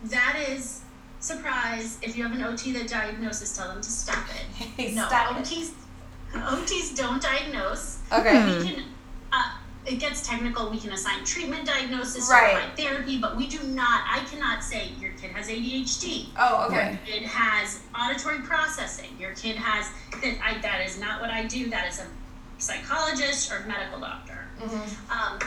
[0.04, 0.80] that is
[1.20, 1.98] surprise.
[2.00, 4.24] If you have an OT that diagnoses, tell them to stop
[4.78, 4.94] it.
[4.94, 5.44] no, Stop it.
[5.44, 5.72] OTs,
[6.32, 7.98] OTs don't diagnose.
[8.10, 8.32] Okay.
[8.58, 8.84] We can.
[9.30, 10.70] Uh, it gets technical.
[10.70, 12.54] We can assign treatment diagnosis, Right.
[12.54, 14.04] or provide therapy, but we do not.
[14.10, 16.28] I cannot say your kid has ADHD.
[16.38, 16.76] Oh, okay.
[16.78, 16.98] Right.
[17.06, 19.10] Your kid has auditory processing.
[19.20, 19.90] Your kid has
[20.22, 20.38] that.
[20.42, 21.68] I, that is not what I do.
[21.68, 22.06] That is a
[22.58, 24.38] psychologist or medical doctor.
[25.10, 25.38] Um,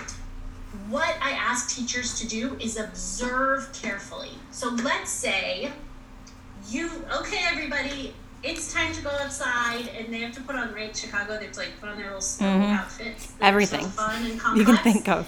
[0.89, 4.31] what I ask teachers to do is observe carefully.
[4.51, 5.71] So let's say
[6.69, 6.89] you,
[7.19, 11.37] okay, everybody, it's time to go outside, and they have to put on right Chicago.
[11.37, 13.27] They have to like put on their little snow outfits.
[13.27, 13.81] that are Everything.
[13.83, 15.27] so fun and You can think of.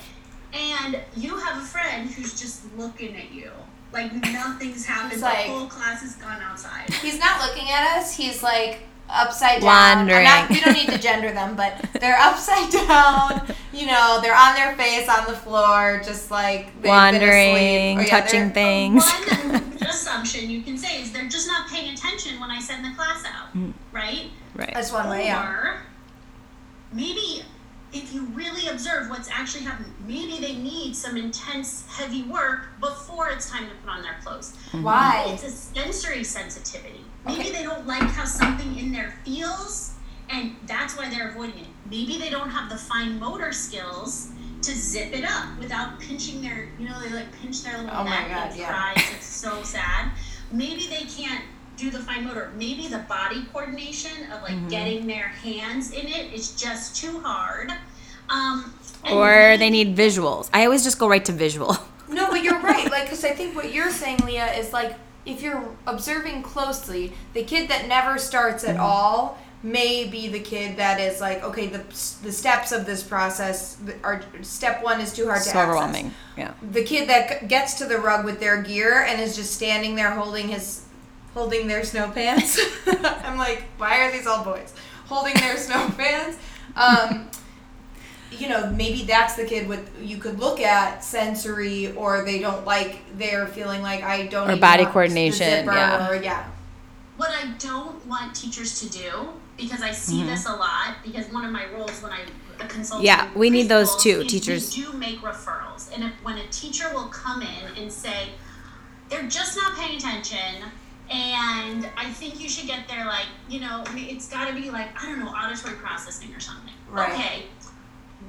[0.54, 3.52] And you have a friend who's just looking at you
[3.92, 5.14] like nothing's happened.
[5.14, 6.90] He's the whole class has gone outside.
[6.94, 8.16] He's not looking at us.
[8.16, 9.70] He's like upside down.
[9.70, 10.48] I'm not, Wandering.
[10.50, 13.56] we don't need to gender them, but they're upside down.
[13.74, 18.12] You know, they're on their face on the floor, just like they've Wandering, asleep.
[18.12, 19.04] Yeah, touching things.
[19.04, 22.96] One assumption you can say is they're just not paying attention when I send the
[22.96, 23.50] class out,
[23.92, 24.30] right?
[24.56, 24.72] Right.
[24.74, 25.26] That's one way.
[25.26, 25.48] Yeah.
[25.48, 25.82] Or
[26.94, 27.44] maybe
[27.94, 28.68] if you really
[29.20, 33.90] observe actually have maybe they need some intense, heavy work before it's time to put
[33.90, 34.56] on their clothes.
[34.72, 35.26] Why?
[35.34, 37.02] It's a sensory sensitivity.
[37.26, 37.52] Maybe Okay.
[37.52, 39.94] they don't like how something in there feels,
[40.30, 41.68] and that's why they're avoiding it.
[41.90, 46.68] Maybe they don't have the fine motor skills to zip it up without pinching their,
[46.80, 48.68] you know, they like pinch their little Oh my neck God, and yeah.
[48.94, 49.12] cries.
[49.16, 50.12] It's so sad.
[50.52, 51.44] Maybe they can't
[51.78, 52.52] do the fine motor.
[52.58, 54.68] Maybe the body coordination of like Mm-hmm.
[54.68, 57.72] getting their hands in it is just too hard.
[58.30, 58.74] Um,
[59.12, 60.50] Or they need visuals.
[60.54, 61.78] I always just go right to visual.
[62.10, 62.90] No, but you're right.
[62.90, 64.96] Like, because I think what you're saying, Leah, is like
[65.28, 68.78] if you're observing closely, the kid that never starts Mm-hmm.
[68.78, 71.78] at all may be the kid that is like, okay, the
[72.24, 75.64] the steps of this process are step one is too hard to so access.
[75.66, 76.12] overwhelming.
[76.36, 76.54] Yeah.
[76.72, 80.10] The kid that gets to the rug with their gear and is just standing there
[80.12, 80.86] holding his
[81.36, 82.58] holding their snow pants.
[82.88, 84.74] I'm like, why are these all boys
[85.06, 86.38] holding their snow pants?
[86.76, 87.30] Um,
[88.32, 92.66] you know, maybe that's the kid with you could look at sensory, or they don't
[92.66, 96.10] like they're feeling like I don't Or body coordination, yeah.
[96.10, 96.48] or yeah,
[97.18, 100.28] what I don't want teachers to do, because I see mm-hmm.
[100.28, 102.22] this a lot, because one of my roles when I
[102.60, 104.76] a consultant, Yeah, we need those preschools too, teachers.
[104.76, 108.30] Do make referrals, and if when a teacher will come in and say
[109.10, 110.64] they're just not paying attention,
[111.10, 114.90] and I think you should get there, like you know, it's got to be like
[115.02, 116.74] I don't know, auditory processing or something.
[116.90, 117.12] Right.
[117.12, 117.46] Okay.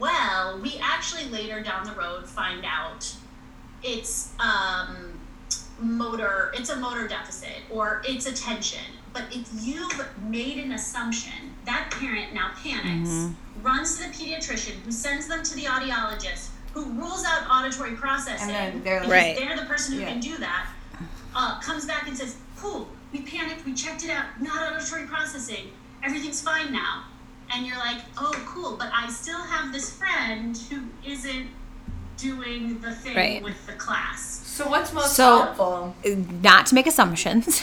[0.00, 3.14] Well, we actually later down the road find out
[3.82, 5.20] it's um,
[5.78, 8.80] motor it's a motor deficit or it's attention
[9.14, 11.32] but if you've made an assumption
[11.64, 16.84] that parent now panics runs to the pediatrician who sends them to the audiologist who
[16.92, 19.34] rules out auditory processing And then they're Right.
[19.38, 20.08] they're the person who Yeah.
[20.10, 20.66] can do that
[21.34, 25.70] uh, comes back and says cool we panicked we checked it out not auditory processing
[26.02, 27.04] everything's fine now
[27.52, 31.48] and you're like oh cool but i still have this friend who isn't
[32.16, 33.42] doing the thing Right.
[33.42, 35.96] with the class So what's most So- helpful?
[36.42, 37.62] Not to make assumptions.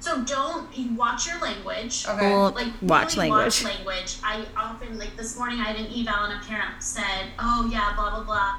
[0.00, 2.06] So don't you watch your language.
[2.08, 2.28] Okay.
[2.32, 3.62] Well, Like watch really language.
[3.62, 4.16] Watch language.
[4.24, 7.92] I often like this morning I had an eval and a parent said, "Oh yeah,
[7.94, 8.54] blah blah blah."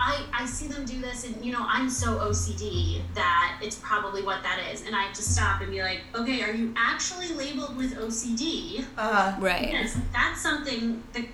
[0.00, 4.22] I I see them do this, and you know I'm so OCD that it's probably
[4.22, 7.28] what that is, and I have to stop and be like, "Okay, are you actually
[7.28, 9.70] labeled with OCD?" Uh, Right.
[9.72, 11.24] Because that's something that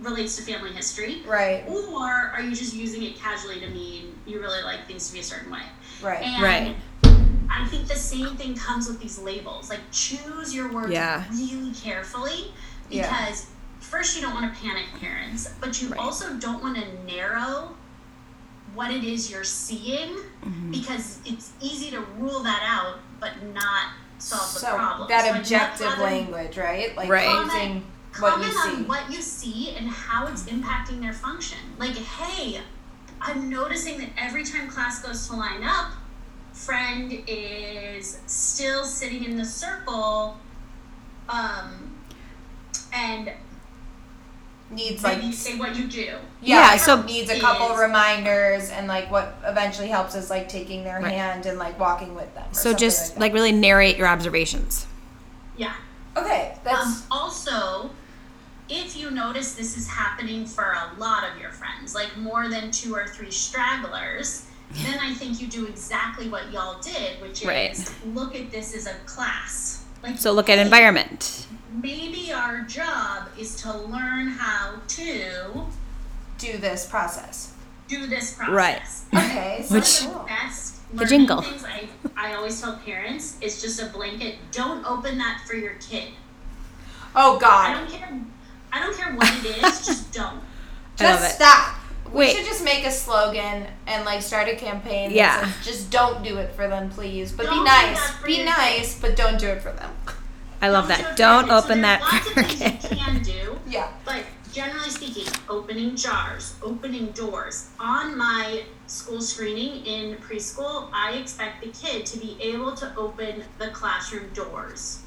[0.00, 1.22] relates to family history.
[1.26, 5.12] right, Or are you just using it casually to mean you really like things to
[5.12, 5.62] be a certain way?
[6.00, 6.22] right.
[6.22, 6.76] And Right.
[7.50, 9.68] I think the same thing comes with these labels.
[9.68, 11.24] Like choose your words Yeah.
[11.30, 12.54] really carefully
[12.88, 13.10] Yeah.
[13.26, 13.46] because
[13.80, 16.00] first you don't want to panic parents, but you Right.
[16.00, 17.76] also don't want to narrow
[18.74, 20.70] what it is you're seeing Mm-hmm.
[20.70, 25.08] because it's easy to rule that out but not solve the problem.
[25.08, 26.96] that So I'd objective language, right?
[26.96, 27.28] Like Right.
[27.44, 27.82] using
[28.18, 28.70] what you comment see.
[28.70, 31.58] on what you see and how it's impacting their function.
[31.78, 32.60] Like, hey,
[33.20, 35.92] I'm noticing that every time class goes to line up,
[36.54, 40.38] friend is still sitting in the circle,
[41.28, 41.94] um,
[42.94, 43.30] and
[44.70, 46.04] needs maybe like say what you do.
[46.40, 50.48] yeah, Yeah, so- needs a couple is- reminders and like what eventually helps is like
[50.48, 51.12] taking their Right.
[51.12, 52.46] hand and like walking with them.
[52.52, 53.20] So just that.
[53.20, 54.86] like really narrate your observations.
[55.56, 55.72] Yeah.
[56.16, 57.90] okay, that's Um, also,
[58.68, 62.70] if you notice this is happening for a lot of your friends, like more than
[62.70, 64.44] two or three stragglers,
[64.84, 67.90] then I think you do exactly what y'all did, which is Right.
[68.14, 69.82] look at this as a class.
[70.02, 71.46] Like, So look at environment.
[71.72, 75.66] Maybe our job is to learn how to
[76.38, 77.52] do this process.
[77.88, 79.04] do this process.
[79.12, 79.24] Right.
[79.24, 80.24] Okay, so Which- the cool.
[80.26, 81.42] best The jingle.
[81.42, 84.36] things I, I always tell parents is just a blanket.
[84.52, 86.08] Don't open that for your kid.
[87.14, 87.70] Oh God.
[87.70, 88.20] I God, don't care.
[88.72, 89.86] I don't care what it is.
[89.86, 90.40] just don't.
[90.96, 91.34] Just it.
[91.34, 91.76] stop.
[92.12, 92.36] We Wait.
[92.36, 95.10] should just make a slogan and like start a campaign.
[95.10, 95.44] that Yeah.
[95.44, 97.30] says, just don't do it for them, please.
[97.32, 98.22] But Don't be nice.
[98.24, 99.90] Be your nice, but don't do it for them.
[100.62, 101.16] I love that.
[101.16, 102.90] Don't your open so that there's lots for of things kids.
[102.90, 103.58] you can do.
[103.66, 103.90] Yeah.
[104.04, 107.68] But generally speaking, opening jars, opening doors.
[107.78, 113.44] On my school screening in preschool, I expect the kid to be able to open
[113.58, 115.02] the classroom doors.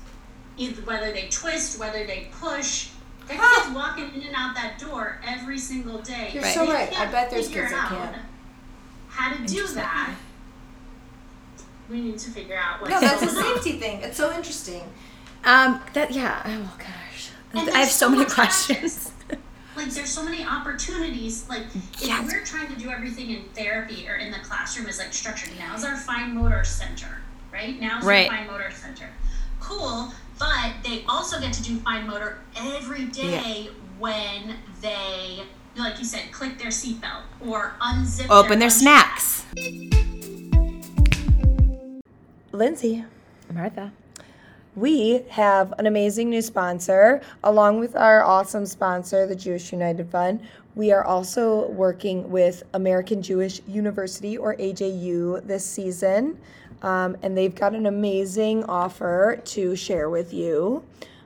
[0.57, 2.89] Either whether they twist, whether they push.
[3.27, 3.63] That Huh.
[3.63, 6.31] kid's walking in and out that door every single day.
[6.33, 6.53] You're Right.
[6.53, 6.99] so right.
[6.99, 8.15] I bet there's kids that can't.
[9.09, 10.13] How to do that.
[11.89, 14.01] We need to figure out what No, that's a safety thing.
[14.01, 14.81] It's so interesting.
[15.45, 16.41] Um, that yeah.
[16.45, 19.11] Oh gosh, I have so so many questions.
[19.75, 22.31] like there's so many opportunities like if Yes.
[22.31, 25.83] we're trying to do everything in therapy or in the classroom is like structured now's
[25.83, 27.07] our fine motor center
[27.51, 28.29] right now's Right.
[28.29, 29.09] our fine motor center
[29.59, 35.41] cool but they also get to do fine motor every day when they
[35.75, 39.45] like you said click their seatbelt or unzip Open their lunch snacks.
[42.51, 43.03] Lindsay,
[43.51, 43.91] Martha.
[44.75, 50.39] We have an amazing new sponsor along with our awesome sponsor, the Jewish United Fund.
[50.75, 56.39] We are also working with American Jewish University or AJU this season,
[56.81, 60.83] um, and they've got an amazing offer to share with you.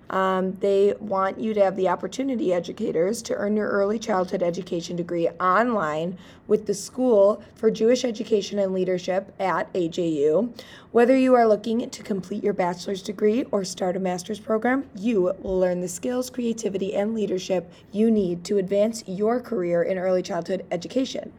[0.10, 4.96] Um, they want you to have the opportunity, educators, to earn your early childhood education
[4.96, 6.17] degree online
[6.48, 10.54] with the School for Jewish Education and Leadership at AJU.
[10.91, 15.34] Whether you are looking to complete your bachelor's degree or start a master's program, you
[15.39, 20.22] will learn the skills, creativity, and leadership you need to advance your career in early
[20.22, 21.34] childhood education.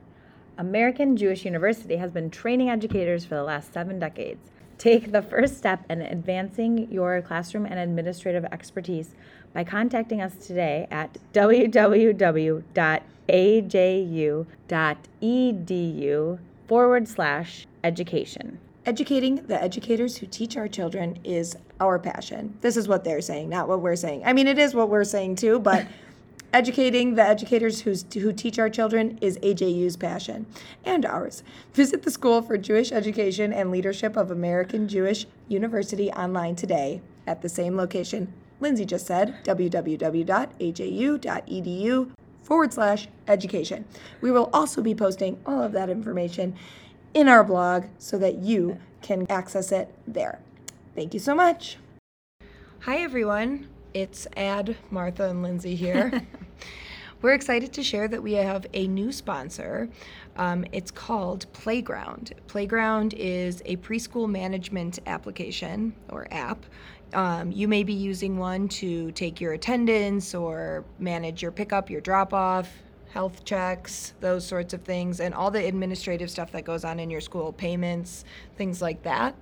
[0.59, 4.50] American Jewish University has been training educators for the last seven decades.
[4.78, 9.10] Take the first step in advancing your classroom and administrative expertise
[9.52, 12.68] by contacting us today at www.aju.edu
[16.68, 18.58] forward slash education.
[18.86, 22.56] Educating the educators who teach our children is our passion.
[22.60, 24.22] This is what they're saying, not what we're saying.
[24.24, 25.86] I mean, it is what we're saying too, but
[26.52, 30.46] educating the educators who's, who teach our children is AJU's passion
[30.84, 31.42] and ours.
[31.72, 37.42] Visit the School for Jewish Education and Leadership of American Jewish University online today at
[37.42, 40.11] the same location Lindsay just said www.aju.edu
[42.42, 43.84] forward slash education.
[44.20, 46.54] We will also be posting all of that information
[47.14, 50.40] in our blog so that you can access it there.
[50.94, 51.78] Thank you so much.
[52.80, 53.68] Hi, everyone.
[53.98, 56.24] It's Ad, Martha, and Lindsay here.
[57.20, 59.88] We're excited to share that we have a new sponsor.
[60.37, 62.32] Um, it's called Playground.
[62.46, 66.64] Playground is a preschool management application or app.
[67.12, 72.00] Um, you may be using one to take your attendance or manage your pickup, your
[72.00, 72.70] drop off,
[73.11, 77.11] health checks, those sorts of things, and all the administrative stuff that goes on in
[77.11, 78.24] your school, payments,
[78.56, 79.34] things like that.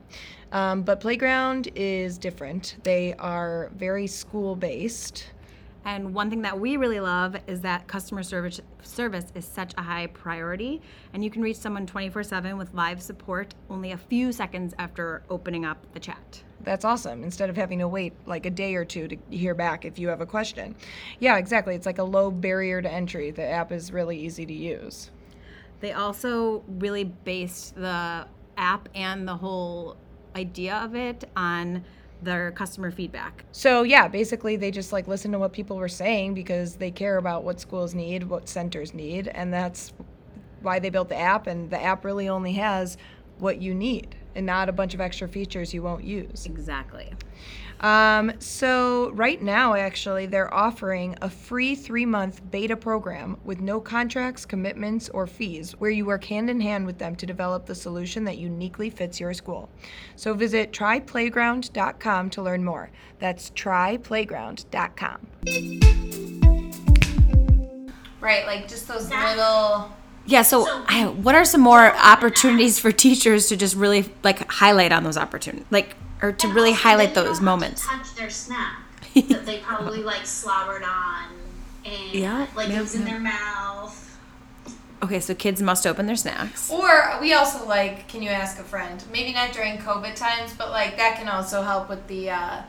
[0.52, 2.76] Um, but Playground is different.
[2.82, 5.26] They are very school based.
[5.84, 9.82] And one thing that we really love is that customer service service is such a
[9.82, 10.82] high priority,
[11.12, 15.64] and you can reach someone 24/7 with live support only a few seconds after opening
[15.64, 16.42] up the chat.
[16.60, 17.22] That's awesome.
[17.22, 20.08] Instead of having to wait like a day or two to hear back if you
[20.08, 20.74] have a question.
[21.20, 21.76] Yeah, exactly.
[21.76, 23.30] It's like a low barrier to entry.
[23.30, 25.12] The app is really easy to use.
[25.78, 29.96] They also really based the app and the whole
[30.36, 31.84] idea of it on
[32.22, 33.44] their customer feedback.
[33.52, 37.16] So, yeah, basically they just like listen to what people were saying because they care
[37.16, 39.92] about what schools need, what centers need, and that's
[40.62, 42.96] why they built the app and the app really only has
[43.38, 46.46] what you need and not a bunch of extra features you won't use.
[46.46, 47.12] Exactly.
[47.80, 54.46] Um, so right now, actually, they're offering a free three-month beta program with no contracts,
[54.46, 58.24] commitments, or fees, where you work hand in hand with them to develop the solution
[58.24, 59.68] that uniquely fits your school.
[60.16, 62.90] So visit tryplayground.com to learn more.
[63.18, 65.26] That's tryplayground.com.
[68.20, 69.90] Right, like just those little.
[70.26, 74.50] Yeah, so, So- I, what are some more opportunities for teachers to just really like
[74.50, 75.66] highlight on those opportunities?
[75.70, 77.86] Like or to really highlight then those don't have to moments.
[77.86, 78.78] touch their snack
[79.14, 81.24] that they probably like slobbered on
[81.84, 84.02] and Yeah, like yeah, it was in their mouth.
[85.02, 86.70] Okay, so kids must open their snacks.
[86.70, 89.04] Or we also like, can you ask a friend?
[89.12, 92.30] Maybe not during COVID times, but like that can also help with the.
[92.30, 92.62] uh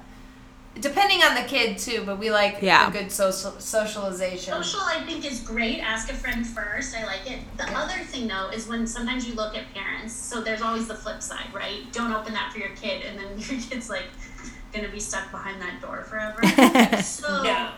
[0.79, 2.87] Depending on the kid too, but we like Yeah.
[2.87, 4.53] a good social socialization.
[4.63, 5.79] Social, I think, is great.
[5.79, 6.95] Ask a friend first.
[6.95, 7.39] I like it.
[7.57, 10.13] The other thing, though, is when sometimes you look at parents.
[10.13, 11.91] So there's always the flip side, right?
[11.93, 14.05] Don't open that for your kid, and then your kid's like
[14.73, 16.41] gonna be stuck behind that door forever.
[17.03, 17.71] so No.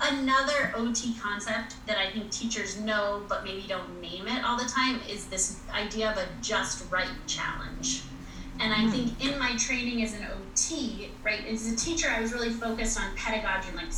[0.00, 4.68] Another OT concept that I think teachers know but maybe don't name it all the
[4.68, 8.02] time is this idea of a just right challenge.
[8.60, 8.90] And I hmm.
[8.90, 12.98] think in my training as an OT, right, as a teacher, I was really focused
[12.98, 13.92] on pedagogy and like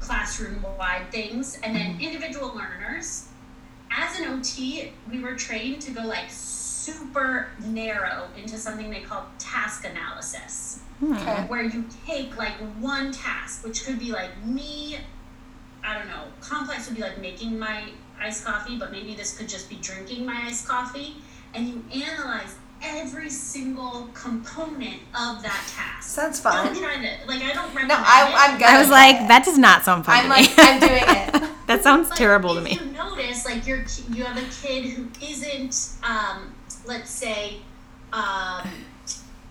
[0.00, 2.00] classroom wide things, and then hmm.
[2.00, 3.28] individual learners.
[3.90, 9.26] As an OT, we were trained to go like super narrow into something they call
[9.38, 10.80] task analysis.
[11.02, 11.14] Hmm.
[11.14, 11.42] Okay.
[11.48, 14.98] where you take like one task, which could be like me,
[15.82, 17.88] I don't know, complex would be like making my
[18.20, 21.16] iced coffee, but maybe this could just be drinking my iced coffee,
[21.54, 26.08] and you analyze every single component of that task.
[26.08, 26.74] Sounds Don't fun.
[26.76, 28.50] try to like I don't recommend No, I, it.
[28.52, 28.66] I'm good.
[28.66, 29.28] I was like, it.
[29.28, 30.54] that does not sound fun I'm to like, me.
[30.58, 31.02] I'm doing
[31.44, 31.50] it.
[31.66, 32.74] that sounds But terrible to if me.
[32.74, 36.54] you notice, like you're you have a kid who isn't, um,
[36.86, 37.56] let's say,
[38.12, 38.68] um,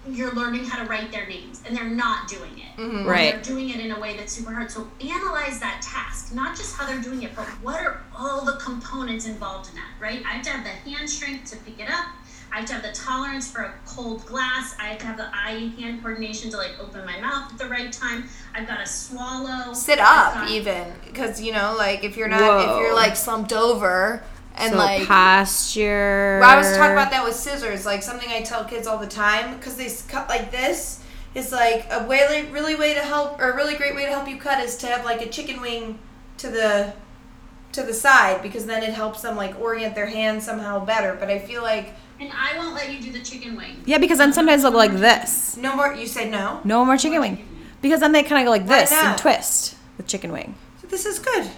[0.10, 2.80] you're learning how to write their names and they're not doing it.
[2.82, 3.06] Mhm.
[3.06, 3.34] Right.
[3.34, 4.72] They're doing it in a way that's super hard.
[4.72, 8.54] So analyze that task, not just how they're doing it, but what are all the
[8.54, 10.24] components involved in that, right?
[10.26, 12.06] I have to have the hand strength to pick it up.
[12.54, 14.76] I have to have the tolerance for a cold glass.
[14.80, 17.68] I have to have the eye hand coordination to like open my mouth at the
[17.68, 18.26] right time.
[18.54, 19.74] I've got to swallow.
[19.74, 23.54] Sit up, got- even because you know, like if you're not, if you're like slumped
[23.54, 24.22] over
[24.56, 25.08] and so like.
[25.08, 26.39] posture.
[26.41, 29.08] Well, I was talking about that with scissors, like something I tell kids all the
[29.08, 31.04] time, because they cut like this.
[31.34, 34.28] It's like a really, really way to help, or a really great way to help
[34.28, 35.99] you cut is to have like a chicken wing
[36.39, 36.93] to the
[37.72, 41.16] to the side, because then it helps them like orient their hand somehow better.
[41.18, 43.82] But I feel like And I won't let you do the chicken wing.
[43.88, 45.58] Yeah, because then sometimes they'll go like this.
[45.58, 45.92] no more.
[45.96, 46.62] You said no.
[46.64, 47.48] No more chicken wing.
[47.82, 49.06] Because then they kind of go like Why this not?
[49.06, 50.54] and twist with chicken wing.
[50.80, 51.50] So this is good.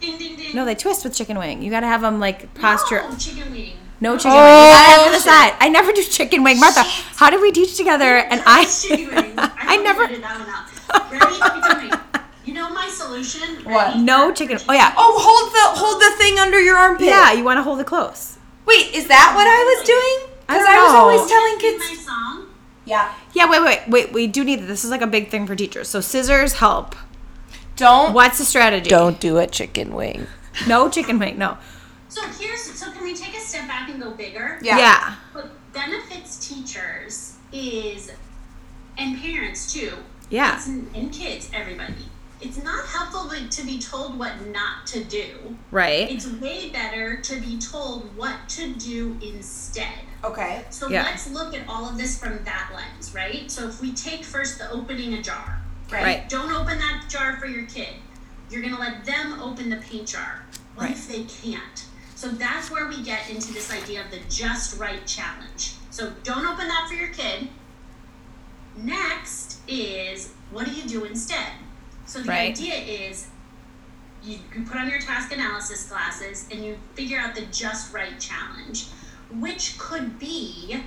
[0.00, 0.54] Ding ding ding.
[0.54, 1.62] No, they twist with chicken wing.
[1.62, 3.02] You got to have them like posture.
[3.02, 3.78] No, chicken wing.
[4.02, 4.18] No oh.
[4.18, 4.40] chicken wing.
[4.40, 5.56] You gotta have it to the oh, side.
[5.58, 6.82] I never do chicken wing, Martha.
[6.82, 8.04] How did we teach together?
[8.04, 9.38] And I, Chicken wing.
[9.38, 10.06] I I, never.
[10.06, 10.20] never.
[10.20, 11.10] That one up.
[11.10, 11.34] Ready?
[11.34, 12.22] Chicken wing.
[12.44, 13.64] You know my solution?
[13.64, 13.94] What?
[13.94, 14.02] Ready?
[14.02, 14.58] No chicken.
[14.68, 14.92] Oh yeah.
[14.98, 17.06] Oh, hold the hold the thing under your armpit.
[17.06, 18.36] Yeah, you want to hold it close.
[18.66, 20.34] Wait, is that what I was doing?
[20.46, 20.98] Because don't I, was know.
[20.98, 21.78] always telling kids.
[21.78, 22.46] my song.
[22.84, 23.14] Yeah.
[23.32, 24.12] Yeah, wait, wait, wait.
[24.12, 24.84] We do need this.
[24.84, 25.88] is like a big thing for teachers.
[25.88, 26.94] So scissors help.
[27.76, 28.12] Don't.
[28.12, 28.88] What's the strategy?
[28.88, 30.26] Don't do a chicken wing.
[30.68, 31.38] No chicken wing.
[31.38, 31.58] No.
[32.08, 34.58] So here's so can we take a step back and go bigger?
[34.62, 34.78] Yeah.
[34.78, 35.14] yeah.
[35.32, 38.12] What benefits teachers is
[38.96, 39.94] and parents too.
[40.30, 40.56] Yeah.
[40.56, 41.94] It's, and kids, everybody.
[42.44, 45.56] It's not helpful to- to be told what not to do.
[45.70, 46.10] Right.
[46.10, 50.00] It's way better to be told what to do instead.
[50.22, 50.64] Okay.
[50.68, 51.04] So Yeah.
[51.04, 53.50] let's look at all of this from that lens, right?
[53.50, 56.02] So if we take first the opening a jar, right?
[56.04, 56.28] Right.
[56.28, 57.94] Don't open that jar for your kid.
[58.50, 60.42] You're gonna let them open the paint jar.
[60.74, 60.92] What Right.
[60.92, 61.84] if they can't?
[62.14, 65.72] So that's where we get into this idea of the just right challenge.
[65.90, 67.48] So don't open that for your kid.
[68.76, 71.52] Next is what do you do instead?
[72.06, 72.50] So the Right.
[72.50, 73.28] idea is
[74.22, 78.18] you, you put on your task analysis glasses and you figure out the just right
[78.20, 78.86] challenge,
[79.30, 80.82] which could be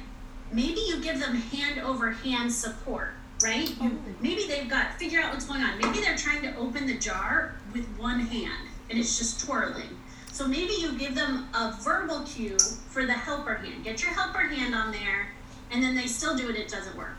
[0.51, 3.13] maybe you give them hand over hand support,
[3.43, 3.69] right?
[3.81, 4.13] You, oh.
[4.21, 5.77] maybe they've got figure out what's going on.
[5.79, 9.97] Maybe they're trying to open the jar with one hand and it's just twirling.
[10.31, 12.57] So maybe you give them a verbal cue
[12.89, 13.83] for the helper hand.
[13.83, 15.29] Get your helper hand on there,
[15.71, 17.15] and then they still do it, it doesn't work.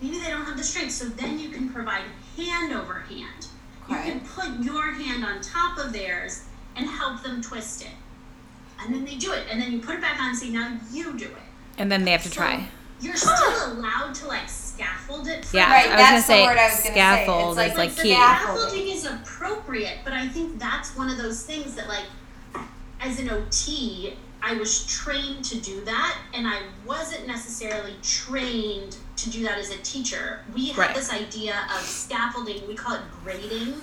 [0.00, 2.04] Maybe they don't have the strength, so then you can provide
[2.36, 3.46] hand over hand.
[3.88, 6.44] You can put your hand on top of theirs
[6.76, 7.90] and help them twist it.
[8.80, 10.76] And then they do it, and then you put it back on and say, now
[10.90, 11.32] you do it.
[11.78, 12.68] And then they have to So try.
[13.00, 15.44] You're still allowed to like scaffold it.
[15.44, 15.70] For Yeah.
[15.72, 16.90] Right, I was that's gonna the say word I was gonna say.
[16.92, 18.14] scaffold It's like- is like But the key.
[18.14, 22.04] Scaffolding is appropriate, but I think that's one of those things that, like,
[23.00, 29.30] as an OT, I was trained to do that, and I wasn't necessarily trained to
[29.30, 30.40] do that as a teacher.
[30.54, 30.94] We have Right.
[30.94, 33.80] this idea of scaffolding, we call it grading,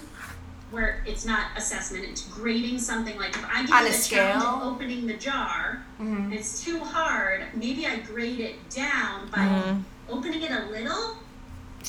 [0.71, 3.17] where it's not assessment, it's grading something.
[3.17, 4.37] Like, if I give On you a the scale?
[4.37, 9.83] of opening the jar, and it's too hard, maybe I grade it down by Mhm.
[10.09, 11.17] opening it a little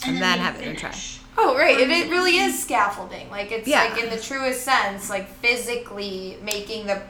[0.04, 0.90] And and, then they have it in try.
[0.90, 1.18] finish.
[1.36, 1.78] Oh, right.
[1.78, 3.28] It, it really is scaffolding.
[3.30, 3.84] Like it's Yeah.
[3.84, 7.02] like in the truest sense, like physically making the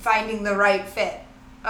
[0.00, 1.20] finding the right fit.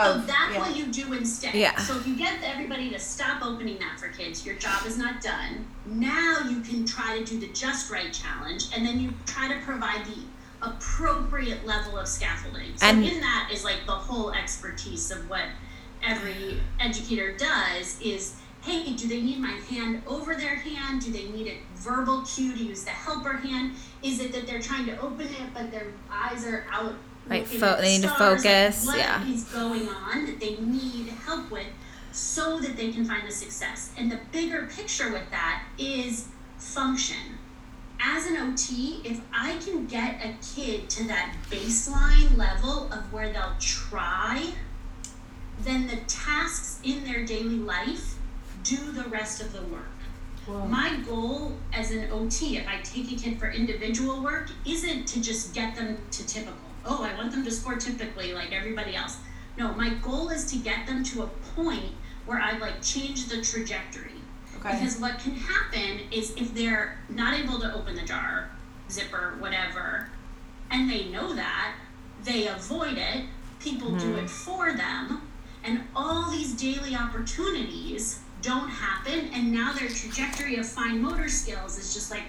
[0.04, 0.60] So Of, that's yeah.
[0.60, 1.54] what you do instead.
[1.54, 1.76] Yeah.
[1.78, 5.20] So if you get everybody to stop opening that for kids, your job is not
[5.20, 5.66] done.
[5.86, 9.58] Now you can try to do the just right challenge, and then you try to
[9.64, 10.18] provide the
[10.62, 12.76] appropriate level of scaffolding.
[12.76, 15.44] So And- in that is like the whole expertise of what
[16.02, 21.26] every educator does is hey do they need my hand over their hand do they
[21.30, 23.72] need a verbal cue to use the helper hand
[24.02, 26.94] is it that they're trying to open it but their eyes are out
[27.28, 28.44] Right, looking fo- the they need to stars?
[28.44, 29.26] Like, focus, what yeah.
[29.26, 31.66] is going on that they need help with
[32.12, 33.92] so that they can find the success.
[33.96, 37.38] And the bigger picture with that is function.
[38.00, 43.32] as an OT, if I can get a kid to that baseline level of where
[43.32, 44.52] they'll try,
[45.60, 48.14] then the tasks in their daily life
[48.62, 49.88] do the rest of the work.
[50.66, 55.20] My goal as an OT, if I take a kid for individual work, isn't to
[55.20, 56.67] just get them to typical.
[56.84, 59.18] Oh, I want them to score typically like everybody else.
[59.56, 61.26] No, my goal is to get them to a
[61.56, 61.92] point
[62.26, 64.12] where I like change the trajectory.
[64.58, 64.72] Okay.
[64.72, 68.50] Because what can happen is if they're not able to open the jar,
[68.90, 70.08] zipper, whatever,
[70.70, 71.74] and they know that,
[72.24, 73.24] they avoid it,
[73.60, 74.24] people do mm-hmm.
[74.24, 75.22] it for them,
[75.64, 81.78] and all these daily opportunities don't happen, and now their trajectory of fine motor skills
[81.78, 82.24] is just like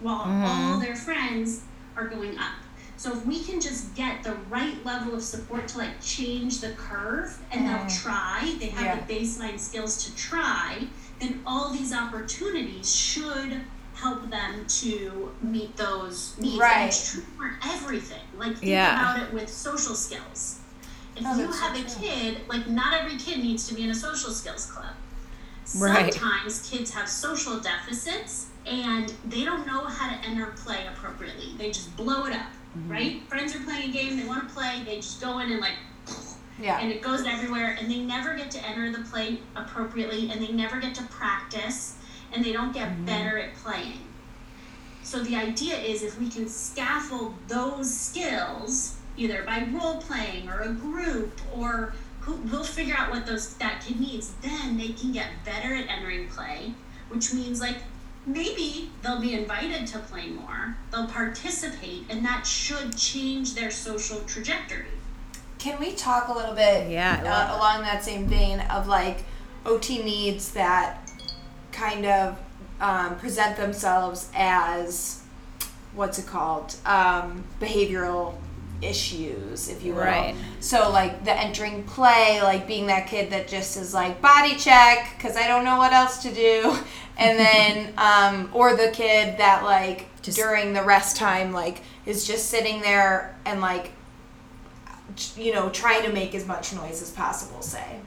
[0.00, 0.80] while all mm-hmm.
[0.80, 1.62] their friends
[1.96, 2.54] are going up.
[3.02, 6.70] So if we can just get the right level of support to like change the
[6.74, 8.08] curve and they'll mm-hmm.
[8.08, 10.86] try, they have the baseline skills to try,
[11.18, 13.60] then all these opportunities should
[13.94, 16.62] help them to meet those needs.
[16.62, 18.22] And it's true for everything.
[18.38, 19.00] Like think Yeah.
[19.00, 20.60] about it with social skills.
[21.16, 22.06] If Oh, you that's so have a true.
[22.08, 24.94] kid, like not every kid needs to be in a social skills club.
[25.74, 26.14] Right.
[26.14, 31.56] Sometimes kids have social deficits and they don't know how to enter play appropriately.
[31.58, 32.46] They just blow it up,
[32.76, 32.90] Mm-hmm.
[32.90, 33.22] right?
[33.28, 35.74] Friends are playing a game, they want to play, they just go in and like
[36.60, 36.78] Yeah.
[36.80, 40.52] and it goes everywhere and they never get to enter the play appropriately and they
[40.52, 41.96] never get to practice
[42.32, 43.04] and they don't get Mm-hmm.
[43.04, 43.98] better at playing
[45.02, 50.60] so the idea is if we can scaffold those skills either by role playing or
[50.60, 55.12] a group or who, we'll figure out what those that kid needs then they can
[55.12, 56.72] get better at entering play
[57.10, 57.78] which means like
[58.26, 60.76] maybe they'll be invited to play more.
[60.90, 64.86] They'll participate and that should change their social trajectory.
[65.58, 69.24] Can we talk a little bit Yeah, uh, along that same vein of like
[69.64, 71.08] OT needs that
[71.70, 72.38] kind of
[72.80, 75.22] um, present themselves as
[75.94, 78.34] what's it called um, behavioral
[78.82, 80.34] issues if you will Right.
[80.60, 85.14] so like the entering play like being that kid that just is like body check
[85.16, 86.76] because i don't know what else to do
[87.16, 92.26] and then um, or the kid that like Just- during the rest time like is
[92.26, 93.92] just sitting there and like
[95.36, 98.00] you know, trying to make as much noise as possible, say.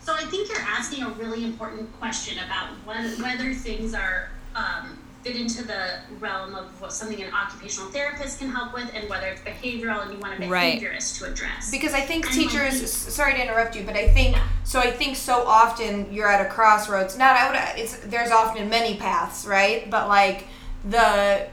[0.00, 4.98] So I think you're asking a really important question about whether, whether things are um,
[5.24, 5.86] fit into the
[6.20, 10.12] realm of what something an occupational therapist can help with, and whether it's behavioral and
[10.12, 10.78] you want a Right.
[10.78, 11.70] behaviorist to address.
[11.70, 14.90] Because I think And teachers, we- sorry to interrupt you, but I think, so I
[14.90, 17.16] think so often you're at a crossroads.
[17.16, 19.88] Not, I would, it's, there's often many paths, right?
[19.90, 20.46] But like
[20.84, 21.46] the,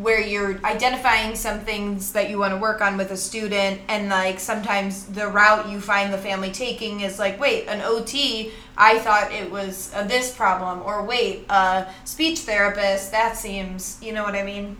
[0.00, 4.08] where you're identifying some things that you want to work on with a student and
[4.08, 8.98] like sometimes the route you find the family taking is like wait an ot i
[8.98, 14.22] thought it was a this problem or wait a speech therapist that seems you know
[14.24, 14.76] what i mean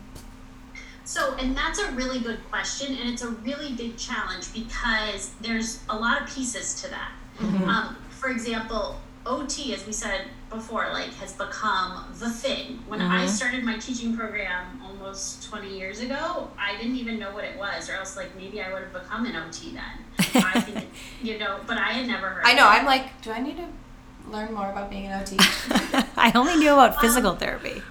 [1.05, 5.79] So, and that's a really good question, and it's a really big challenge because there's
[5.87, 7.11] a lot of pieces to that.
[7.69, 12.83] Um, for example, OT, as we said before, like has become the thing.
[12.87, 13.27] When I mm-hmm.
[13.27, 17.89] started my teaching program almost 20 years ago, I didn't even know what it was,
[17.89, 20.43] or else like maybe I would have become an OT then.
[20.43, 20.87] I think,
[21.21, 22.45] you know, but I had never heard.
[22.45, 22.71] i of know it.
[22.71, 23.67] i'm like do i need to
[24.29, 27.81] learn more about being an ot I only knew about um, physical therapy,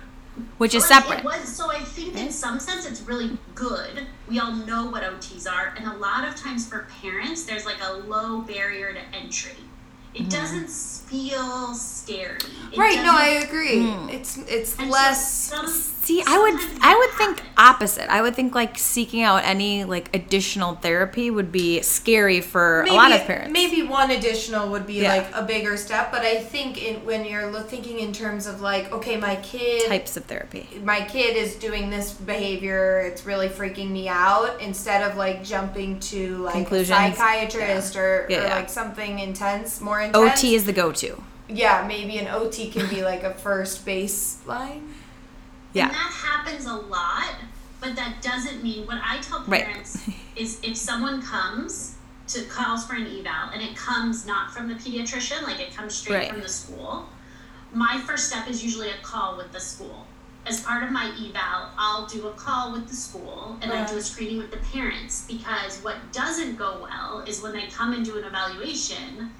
[0.59, 1.21] which is separate.
[1.21, 2.31] It was, so I think in mm-hmm.
[2.31, 4.07] some sense it's really good.
[4.29, 7.79] We all know what OTs are, and a lot of times for parents, there's like
[7.83, 9.57] a low barrier to entry.
[10.15, 10.29] It hmm.
[10.29, 12.39] doesn't feel scary.
[12.73, 14.09] It right no i doesn't- agree hmm.
[14.11, 18.11] it's it's and so less some- See, I would I would think opposite.
[18.13, 22.93] I would think like seeking out any like additional therapy would be scary for a
[22.93, 23.51] lot of parents.
[23.53, 25.15] Maybe one additional would be Yeah.
[25.17, 28.93] like a bigger step, but I think in, when you're thinking in terms of like,
[28.93, 30.69] okay, my kid, types of therapy.
[30.83, 34.61] my kid is doing this behavior, it's really freaking me out.
[34.61, 38.57] Instead of like jumping to like a psychiatrist or, Yeah, or yeah.
[38.57, 40.39] like something intense, more intense.
[40.39, 41.23] OT is the go-to.
[41.49, 44.83] yeah, maybe an OT can be like a first baseline.
[45.75, 45.87] Yeah.
[45.87, 47.35] And that happens a lot,
[47.81, 49.65] but that doesn't mean what I tell Right.
[49.67, 51.97] parents is if someone comes
[52.29, 55.95] to calls for an eval and it comes not from the pediatrician, like it comes
[55.95, 56.31] straight Right.
[56.31, 57.09] from the school,
[57.73, 60.07] my first step is usually a call with the school.
[60.47, 63.97] As part of my eval, I'll do a call with the school and I do
[63.97, 68.05] a screening with the parents because what doesn't go well is when they come and
[68.05, 69.33] do an evaluation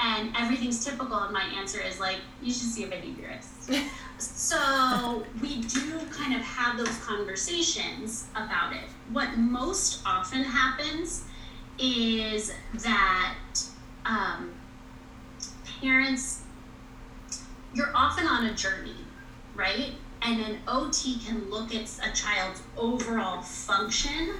[0.00, 3.82] and everything's typical and my answer is like, you should see a behaviorist.
[4.22, 8.84] So we do kind of have those conversations about it.
[9.10, 11.24] What most often happens
[11.78, 13.36] is that
[14.06, 14.52] um,
[15.80, 16.42] parents,
[17.74, 18.94] you're often on a journey,
[19.56, 19.92] right?
[20.22, 24.34] And an OT can look at a child's overall function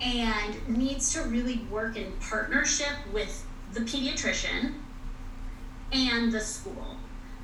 [0.00, 4.74] and needs to really work in partnership with the pediatrician
[5.92, 6.96] and the school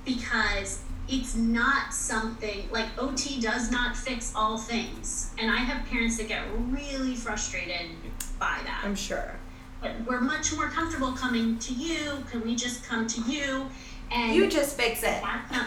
[0.04, 5.32] because it's not something like OT does not fix all things.
[5.38, 7.90] And I have parents that get really frustrated
[8.38, 8.82] by that.
[8.84, 9.36] I'm sure.
[9.80, 12.24] But we're much more comfortable coming to you.
[12.30, 13.66] Can we just come to you?
[14.10, 15.20] And You just fix it.
[15.22, 15.66] that's not,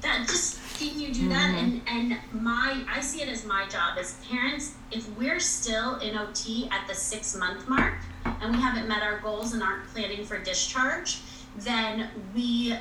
[0.00, 1.86] that just can you do that mm-hmm.
[1.86, 6.16] and and my i see it as my job as parents if we're still in
[6.16, 10.24] ot at the six month mark and we haven't met our goals and aren't planning
[10.24, 11.20] for discharge
[11.58, 12.74] then we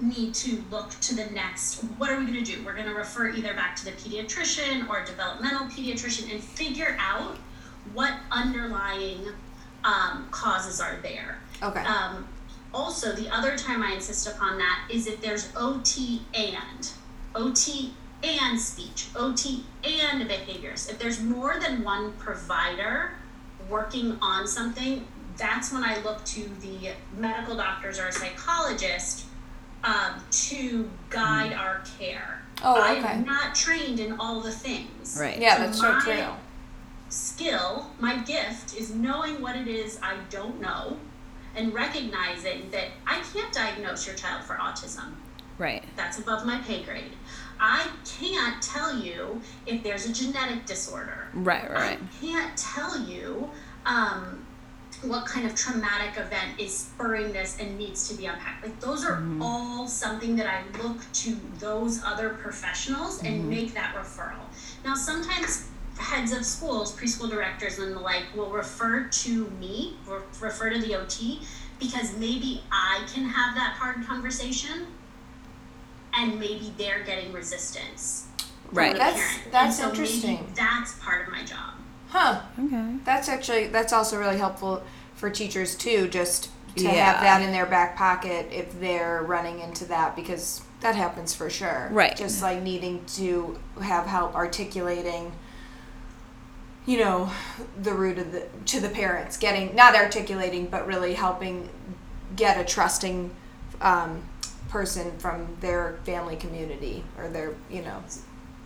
[0.00, 2.94] need to look to the next what are we going to do we're going to
[2.94, 7.36] refer either back to the pediatrician or developmental pediatrician and figure out
[7.92, 9.20] what underlying
[9.84, 11.80] um, causes are there Okay.
[11.80, 12.26] um,
[12.74, 16.90] also, the other time I insist upon that is if there's OT and
[17.36, 20.88] OT and speech, OT and behaviors.
[20.88, 23.12] If there's more than one provider
[23.68, 29.26] working on something, that's when I look to the medical doctors or a psychologist
[29.84, 32.42] um, to guide our care.
[32.62, 33.06] Oh, okay.
[33.06, 35.18] I'm not trained in all the things.
[35.20, 35.38] Right.
[35.38, 36.24] yeah, that's so my- true.
[37.08, 40.96] skill, my gift is knowing what it is I don't know
[41.56, 45.12] and recognizing that I can't diagnose your child for autism.
[45.56, 45.84] Right.
[45.94, 47.12] That's above my pay grade.
[47.60, 47.86] I
[48.18, 51.28] can't tell you if there's a genetic disorder.
[51.32, 51.98] Right, right.
[52.00, 53.50] I can't tell you
[53.86, 54.43] um,
[55.02, 58.64] what kind of traumatic event is spurring this and needs to be unpacked.
[58.64, 59.42] Like those are mm-hmm.
[59.42, 63.50] all something that I look to those other professionals and mm-hmm.
[63.50, 64.44] make that referral.
[64.84, 65.68] Now sometimes
[65.98, 70.78] heads of schools, preschool directors and the like will refer to me, re- refer to
[70.80, 71.40] the OT
[71.78, 74.86] because maybe I can have that hard conversation
[76.14, 78.26] and maybe they're getting resistance.
[78.68, 78.92] from Right.
[78.92, 79.52] the That's- parent.
[79.52, 80.52] that's And so maybe interesting.
[80.56, 81.73] that's part of my job.
[82.14, 82.42] Huh.
[82.56, 82.94] Okay.
[83.04, 84.84] That's actually that's also really helpful
[85.16, 86.90] for teachers too, just to Yeah.
[86.90, 91.50] have that in their back pocket if they're running into that because that happens for
[91.50, 91.88] sure.
[91.90, 92.16] Right.
[92.16, 95.32] Just like needing to have help articulating
[96.86, 97.30] you know,
[97.82, 101.68] the root of the to the parents, getting not articulating but really helping
[102.36, 103.34] get a trusting
[103.80, 104.22] um,
[104.68, 108.02] person from their family community or their you know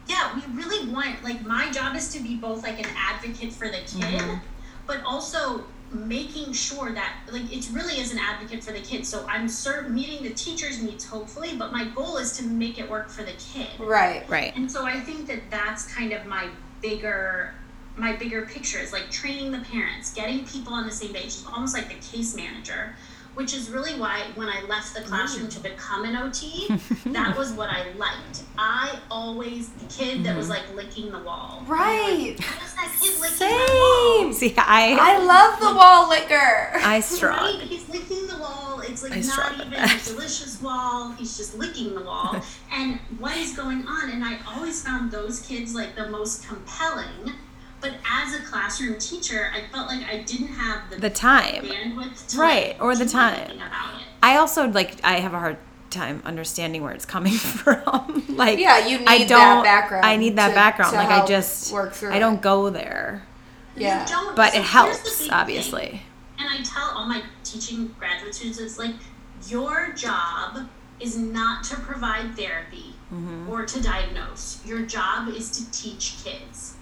[0.09, 3.69] yeah, we really want like my job is to be both like an advocate for
[3.69, 4.39] the kid, mm-hmm.
[4.87, 9.07] but also making sure that like it really is an advocate for the kid.
[9.07, 12.89] So I'm ser- meeting the teacher's needs hopefully, but my goal is to make it
[12.91, 13.69] work for the kid.
[13.79, 14.29] right.
[14.29, 14.55] Right.
[14.57, 16.49] And so I think that that's kind of my
[16.81, 17.55] bigger
[17.97, 21.45] my bigger picture is like training the parents, getting people on the same page, It's
[21.47, 22.95] almost like the case manager,
[23.35, 25.55] which is really why when I left the classroom mm.
[25.55, 26.69] to become an OT,
[27.07, 28.43] that was what I liked.
[28.57, 30.77] I always the kid that was mm-hmm.
[30.77, 31.63] like licking the wall.
[31.67, 32.37] Right.
[32.41, 34.33] How is that kid licking the wall?
[34.33, 34.33] Same.
[34.33, 36.71] See, I I love the wall licker.
[36.85, 37.59] I struggle.
[37.59, 37.63] Right?
[37.63, 38.81] He's licking the wall.
[38.81, 41.13] It's like I not even a delicious wall.
[41.13, 42.41] He's just licking the wall.
[42.73, 44.11] and what is going on?
[44.11, 47.35] And I always found those kids like the most compelling.
[47.81, 51.65] But as a classroom teacher, I felt like I didn't have the, The time.
[51.65, 53.51] bandwidth to Right, like, or the time.
[53.57, 54.07] about it.
[54.23, 55.59] I also like I have a hard
[55.91, 58.25] time understanding where it's coming from.
[58.29, 60.91] like Yeah, you I need don't, that background I need that to- background.
[60.93, 62.43] to like I just work through I don't it.
[62.43, 63.25] go there.
[63.77, 64.05] Yeah.
[64.07, 65.31] Don't, But so it helps, big thing.
[65.31, 66.03] obviously.
[66.39, 68.95] And I tell all my teaching graduate students, it's like
[69.49, 70.69] your job
[70.99, 73.49] is not to provide therapy Mm-hmm.
[73.49, 74.61] or to diagnose.
[74.67, 76.75] Your job is to teach kids.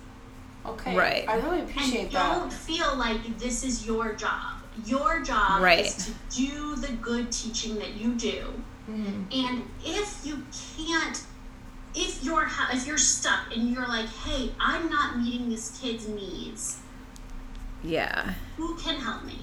[0.68, 0.96] Okay.
[0.96, 1.24] Right.
[1.28, 2.34] I really And appreciate that.
[2.38, 4.54] don't feel like this is your job.
[4.84, 5.86] Your job Right.
[5.86, 8.52] is to do the good teaching that you do.
[8.90, 9.46] Mm-hmm.
[9.46, 10.44] And if you
[10.76, 11.22] can't,
[11.94, 16.78] if you're if you're stuck and you're like, hey, I'm not meeting this kid's needs,
[17.82, 18.34] Yeah.
[18.56, 19.38] who can help me?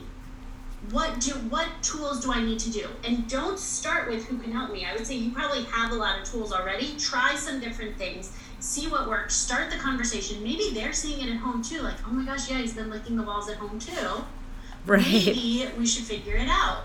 [0.91, 2.87] What do what tools do I need to do?
[3.05, 4.85] And don't start with who can help me.
[4.85, 6.95] I would say you probably have a lot of tools already.
[6.99, 8.33] Try some different things.
[8.63, 9.35] See what works.
[9.35, 10.41] Start the conversation.
[10.41, 11.81] Maybe they're seeing it at home too.
[11.81, 14.23] Like, oh my gosh, yeah, he's been licking the walls at home too.
[14.85, 15.01] Right.
[15.03, 16.83] Maybe we should figure it out.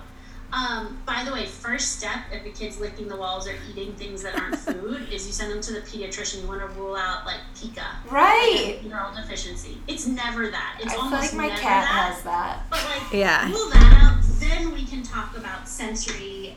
[0.52, 4.24] Um, by the way, first step if the kid's licking the walls or eating things
[4.24, 6.42] that aren't food is you send them to the pediatrician.
[6.42, 8.80] You want to rule out like pica, Right.
[8.84, 9.78] neural deficiency.
[9.86, 10.78] It's never that.
[10.82, 12.12] It's I feel almost like my cat that.
[12.14, 12.62] has that.
[12.70, 13.48] But like, Yeah.
[13.52, 16.56] rule that out, then we can talk about sensory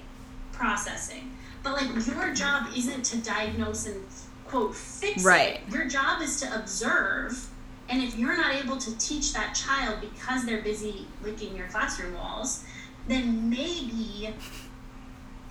[0.51, 1.31] processing.
[1.61, 4.03] But like, your job isn't to diagnose and
[4.51, 5.61] quote fix Right.
[5.67, 5.73] it.
[5.73, 7.47] Your job is to observe.
[7.89, 12.13] And if you're not able to teach that child because they're busy licking your classroom
[12.13, 12.63] walls,
[13.07, 14.33] then maybe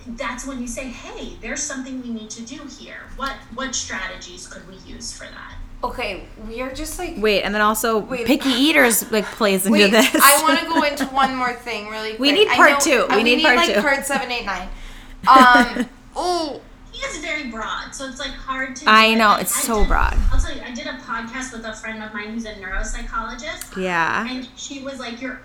[0.07, 3.01] that's when you say, hey, there's something we need to do here.
[3.17, 5.55] What what strategies could we use for that?
[5.83, 8.25] Okay, we are just like Wait, and then also Wait.
[8.25, 10.15] picky eaters like plays into Wait, this.
[10.15, 12.19] I want to go into one more thing really quick.
[12.19, 13.13] We need I part know- two.
[13.13, 13.81] uh, We need part like two.
[13.81, 14.67] part seven, eight, nine.
[15.27, 16.61] Um, oh, He
[17.03, 18.89] is very broad, so it's like hard to.
[18.89, 19.15] I do it.
[19.17, 20.17] know, it's I so did- broad.
[20.31, 23.81] I'll tell you, I did a podcast with a friend of mine who's a neuropsychologist,
[23.81, 24.27] yeah.
[24.29, 25.41] and she was like, "You're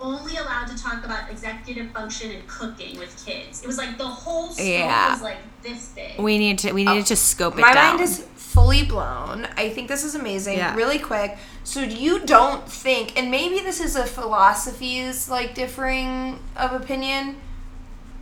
[0.00, 4.06] only allowed to talk about executive function and cooking with kids." It was like the
[4.06, 5.12] whole scope Yeah.
[5.12, 6.18] was like this big.
[6.18, 7.96] We need to we need oh, to just scope it my down.
[7.96, 9.46] mind is fully blown.
[9.56, 10.58] I think this is amazing.
[10.58, 10.76] Yeah.
[10.76, 11.36] Really quick.
[11.64, 17.36] So you don't think, and maybe this is a philosophies like differing of opinion,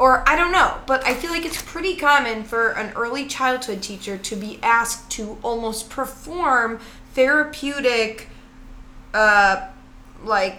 [0.02, 3.84] or I don't know, but I feel like it's pretty common for an early childhood
[3.84, 6.80] teacher to be asked to almost perform
[7.14, 8.28] therapeutic,
[9.14, 9.68] uh,
[10.24, 10.56] like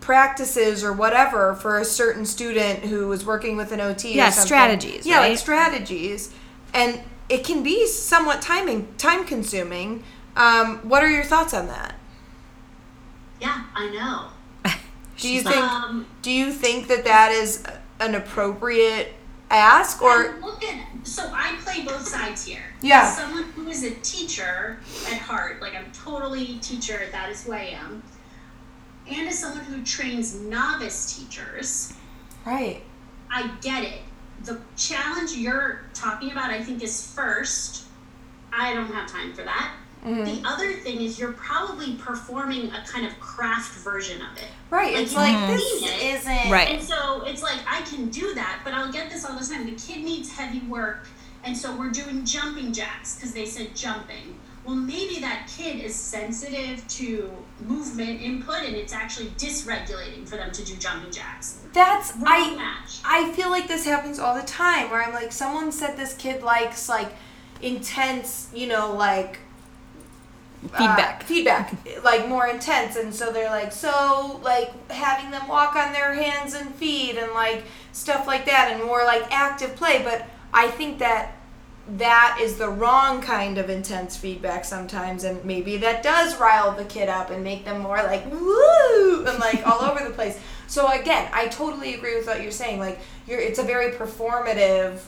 [0.00, 4.14] practices or whatever for a certain student who is working with an OT.
[4.14, 4.46] Yeah, or something.
[4.46, 6.32] strategies, Yeah, like strategies,
[6.72, 10.04] and it can be somewhat timing time consuming.
[10.36, 11.96] Um, what are your thoughts on that?
[13.40, 14.72] yeah, I know.
[15.18, 17.64] Do you think Um, do you think that that is
[18.00, 19.14] an appropriate
[19.50, 22.64] ask or I look at so I play both sides here.
[22.82, 23.02] Yeah.
[23.02, 24.78] As someone who is a teacher
[25.08, 28.02] at heart, like I'm totally teacher, that is who I am.
[29.08, 31.92] And as someone who trains novice teachers,
[32.44, 32.82] right?
[33.30, 34.00] I get it.
[34.44, 37.84] The challenge you're talking about, I think, is first,
[38.52, 39.74] I don't have time for that.
[40.06, 40.42] Mm-hmm.
[40.42, 44.46] The other thing is you're probably performing a kind of craft version of it.
[44.70, 44.94] Right.
[44.94, 46.14] Like, It's you like can this see it.
[46.20, 46.68] isn't Right.
[46.68, 49.66] And so it's like I can do that, but I'll get this all the time.
[49.66, 51.08] The kid needs heavy work,
[51.42, 54.38] and so we're doing jumping jacks because they said jumping.
[54.64, 57.30] Well, maybe that kid is sensitive to
[57.60, 61.60] movement input, and it's actually dysregulating for them to do jumping jacks.
[61.72, 63.00] That's Wrong I match.
[63.04, 66.42] I feel like this happens all the time where I'm like someone said this kid
[66.42, 67.12] likes like
[67.60, 69.38] intense, you know, like
[70.64, 71.22] uh, Feedback.
[71.22, 76.14] feedback, like more intense, and so they're like so like having them walk on their
[76.14, 80.02] hands and feet and like stuff like that, and more like active play.
[80.02, 81.32] But I think that
[81.98, 86.84] that is the wrong kind of intense feedback sometimes, and maybe that does rile the
[86.84, 90.38] kid up and make them more like woo and like all over the place.
[90.66, 92.80] So again, I totally agree with what you're saying.
[92.80, 92.98] Like
[93.28, 94.98] you're, it's a very performative.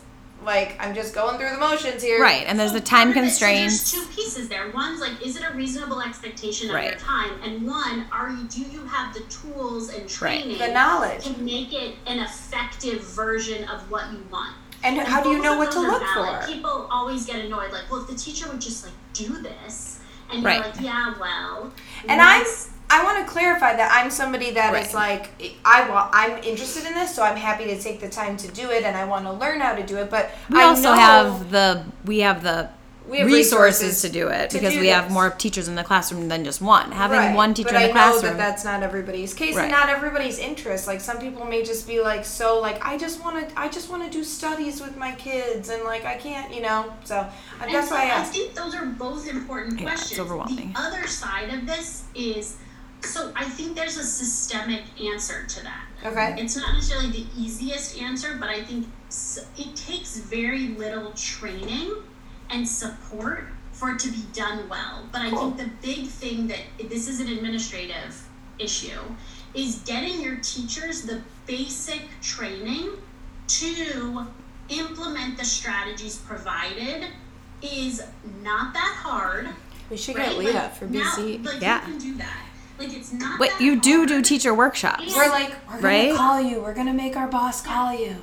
[0.45, 2.21] Like I'm just going through the motions here.
[2.23, 3.93] right, and there's So the time part of it- so constraints.
[3.93, 4.71] there's two pieces there.
[4.71, 6.91] One's like, is it a reasonable expectation of Right.
[6.91, 7.33] your time?
[7.43, 10.09] And one, are you do you have the tools and Right.
[10.09, 11.25] training The knowledge.
[11.25, 14.55] to make it an effective version of what you want?
[14.85, 16.45] And And how do you know what to look valid.
[16.45, 16.53] for?
[16.53, 19.99] People always get annoyed, like, well, if the teacher would just like do this,
[20.31, 20.61] and you're Right.
[20.65, 21.73] like, yeah, well,
[22.09, 25.19] And I'm that's- I want to clarify that I'm somebody that is Right.
[25.41, 28.49] like I want I'm interested in this, so I'm happy to take the time to
[28.49, 30.11] do it, and I want to learn how to do it.
[30.11, 32.71] But We I also know- have the we have the
[33.07, 35.77] We have resources, resources to do it to because do we have more teachers in
[35.77, 36.93] the classroom than just one.
[36.93, 38.37] Having Right, one teacher but in the I know classroom.
[38.37, 39.63] that that's not everybody's case, Right.
[39.65, 40.87] and not everybody's interest.
[40.87, 43.89] Like some people may just be like so like I just want to I just
[43.91, 46.87] want to do studies with my kids, and like I can't, you know.
[47.05, 47.27] So
[47.63, 50.21] And that's so why I I think those are both important Yeah, it's questions.
[50.21, 50.73] overwhelming.
[50.75, 52.57] The other side of this is
[53.03, 55.85] so I think there's a systemic answer to that.
[56.05, 56.37] Okay.
[56.39, 58.87] It's not necessarily the easiest answer, but I think
[59.57, 61.95] it takes very little training
[62.51, 65.09] and support for it to be done well.
[65.13, 65.53] But I Cool.
[65.53, 68.23] think the big thing that this is an administrative
[68.59, 69.01] issue
[69.55, 72.91] is getting your teachers the basic training
[73.47, 74.27] to
[74.69, 77.07] implement the strategies provided
[77.63, 78.03] is
[78.43, 79.49] not that hard.
[79.91, 80.29] We should Right?
[80.31, 81.39] get Leah Like, for now- BC.
[81.45, 81.87] like Yeah.
[81.87, 82.37] you can do that.
[82.79, 85.15] Like it's not Wait, that you do do teacher workshops.
[85.17, 86.15] We're like we're gonna Right?
[86.17, 86.61] call you.
[86.61, 88.17] We're gonna make our boss call you.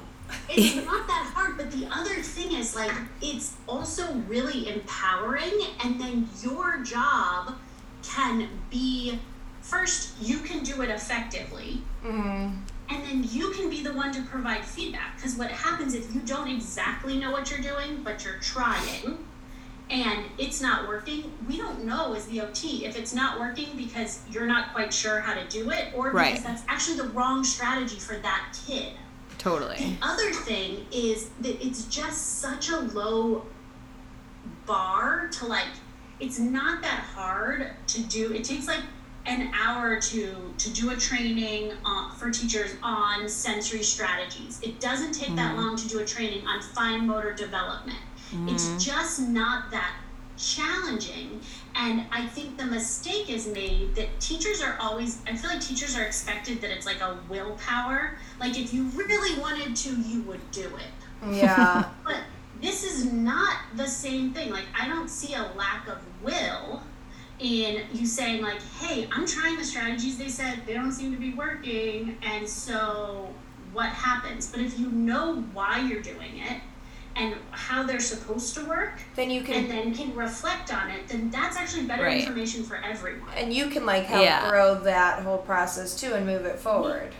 [0.49, 2.91] it's not that hard but the other thing is like
[3.21, 5.53] it's also really empowering
[5.83, 7.53] and then your job
[8.01, 9.19] can be
[9.61, 12.55] first you can do it effectively Mm-hmm.
[12.89, 16.21] and then you can be the one to provide feedback because what happens if you
[16.21, 19.17] don't exactly know what you're doing but you're trying
[19.89, 24.21] and it's not working we don't know as the ot if it's not working because
[24.31, 26.43] you're not quite sure how to do it or because Right.
[26.43, 28.93] that's actually the wrong strategy for that kid.
[29.37, 29.75] Totally.
[29.77, 33.45] the other thing is that it's just such a low
[34.65, 35.67] bar to like
[36.19, 38.31] it's not that hard to do.
[38.33, 38.79] It takes like
[39.25, 44.59] an hour or two to do a training uh, for teachers on sensory strategies.
[44.61, 47.97] It doesn't take that long to do a training on fine motor development
[48.47, 48.77] it's mm-hmm.
[48.79, 49.93] just not that
[50.37, 51.39] challenging
[51.75, 55.97] and i think the mistake is made that teachers are always i feel like teachers
[55.97, 60.41] are expected that it's like a willpower like if you really wanted to you would
[60.51, 60.91] do it
[61.31, 61.89] Yeah.
[62.03, 62.17] But
[62.61, 64.49] this is not the same thing.
[64.51, 66.81] Like, I don't see a lack of will
[67.39, 71.19] in you saying, like, hey, I'm trying the strategies they said, they don't seem to
[71.19, 72.17] be working.
[72.23, 73.29] And so,
[73.73, 74.49] what happens?
[74.49, 76.61] But if you know why you're doing it
[77.15, 81.07] and how they're supposed to work, then you and can then can reflect on it,
[81.07, 82.19] then that's actually better Right.
[82.21, 83.29] information for everyone.
[83.35, 84.49] and you can like help Yeah.
[84.49, 87.13] grow that whole process too and move it forward.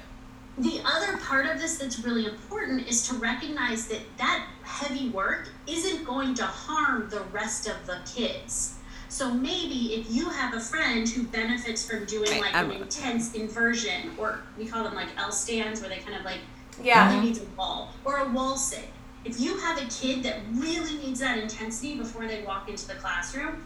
[0.58, 5.50] The other part of this that's really important is to recognize that that heavy work
[5.68, 8.74] isn't going to harm the rest of the kids.
[9.10, 12.82] So maybe if you have a friend who benefits from doing Right, like I'm- an
[12.82, 16.40] intense inversion, or we call them like L stands, where they kind of like
[16.82, 17.10] Yeah.
[17.14, 18.90] really needs a wall, or a wall sit.
[19.26, 22.94] If you have a kid that really needs that intensity before they walk into the
[22.96, 23.64] classroom,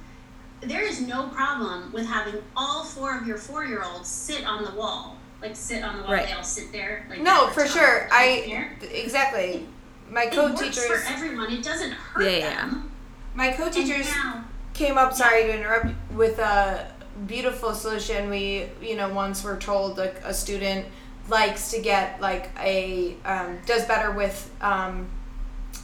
[0.61, 4.63] there is no problem with having all four of your four year olds sit on
[4.63, 5.17] the wall.
[5.41, 6.27] Like sit on the wall, Right.
[6.27, 7.05] they all sit there.
[7.09, 8.09] Like No, for sure.
[8.11, 8.77] I there.
[8.91, 9.67] exactly.
[10.09, 11.51] My It code works teachers for everyone.
[11.51, 12.55] It doesn't hurt Yeah, yeah.
[12.55, 12.91] them.
[13.35, 14.43] my co-teachers now,
[14.73, 16.91] came up sorry to interrupt with a
[17.27, 20.85] beautiful solution we you know once were told like a student
[21.27, 25.07] likes to get like a um, does better with um,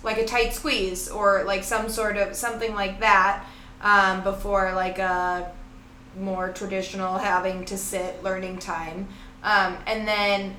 [0.05, 3.45] like a tight squeeze or like some sort of something like that
[3.81, 5.51] um, before like a
[6.17, 9.07] more traditional having to sit learning time.
[9.43, 10.55] Um, and then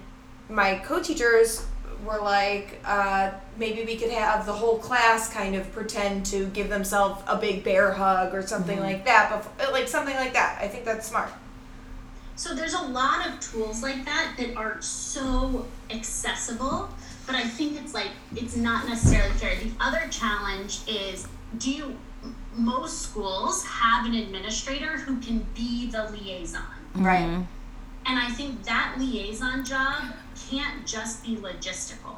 [0.50, 1.64] my co-teachers
[2.04, 6.68] were like uh, maybe we could have the whole class kind of pretend to give
[6.68, 10.58] themselves a big bear hug or something like that before, like something like that.
[10.60, 11.30] I think that's smart.
[12.36, 16.90] So there's a lot of tools like that that are so accessible,
[17.26, 19.56] but I think it's like it's not necessarily fair.
[19.56, 21.26] The other challenge is
[21.58, 21.96] do you
[22.54, 26.62] most schools have an administrator who can be the liaison.
[26.94, 27.20] right
[28.06, 30.14] And I think that liaison job
[30.50, 32.16] can't just be logistical.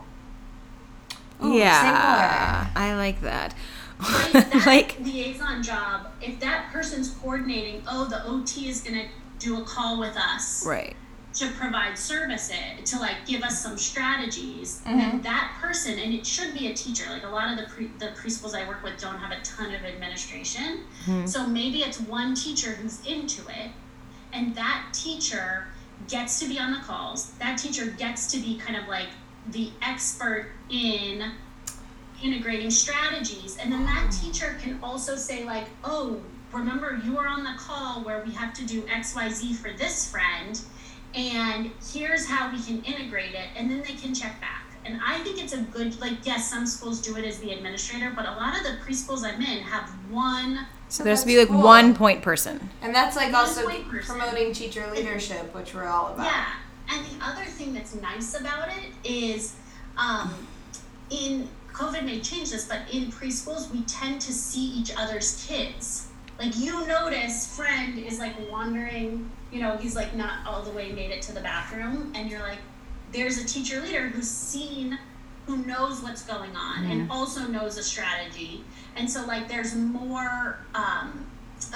[1.42, 3.54] yeah, I like that.
[3.98, 4.32] Right?
[4.32, 9.06] That like, liaison job, if that person's coordinating, oh, the OT is gonna
[9.38, 10.96] do a call with us right.
[11.38, 14.98] To provide services, to like give us some strategies, mm-hmm.
[14.98, 17.04] then that person, and it should be a teacher.
[17.10, 19.74] Like a lot of the pre- the preschools I work with don't have a ton
[19.74, 21.26] of administration, mm-hmm.
[21.26, 23.70] so maybe it's one teacher who's into it,
[24.32, 25.66] and that teacher
[26.08, 27.32] gets to be on the calls.
[27.32, 29.08] That teacher gets to be kind of like
[29.50, 31.32] the expert in
[32.22, 33.56] integrating strategies.
[33.58, 34.26] And then that mm-hmm.
[34.26, 36.20] teacher can also say like oh
[36.52, 40.60] remember you were on the call where we have to do xyz for this friend
[41.14, 45.18] and here's how we can integrate it and then they can check back and i
[45.20, 48.30] think it's a good like yes some schools do it as the administrator but a
[48.32, 51.62] lot of the preschools i'm in have one So there's to be like cool.
[51.62, 52.68] one point person.
[52.82, 54.16] and that's like One also point person.
[54.18, 56.46] promoting teacher leadership which we're all about Yeah,
[56.90, 59.56] and the other thing that's nice about it is,
[59.96, 60.46] um,
[61.10, 66.07] in COVID may change this, but in preschools we tend to see each other's kids.
[66.38, 69.30] Like you notice, friend is like wandering.
[69.50, 72.40] You know, he's like not all the way made it to the bathroom, and you're
[72.40, 72.58] like,
[73.12, 74.98] there's a teacher leader who's seen,
[75.46, 78.62] who knows what's going on, and also knows a strategy.
[78.96, 81.26] And so like, there's more um,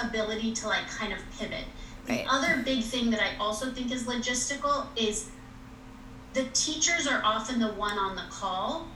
[0.01, 1.65] ability to like kind of pivot.
[2.05, 2.25] The Right.
[2.29, 5.29] other big thing that I also think is logistical is
[6.33, 8.87] the teachers are often the one on the call,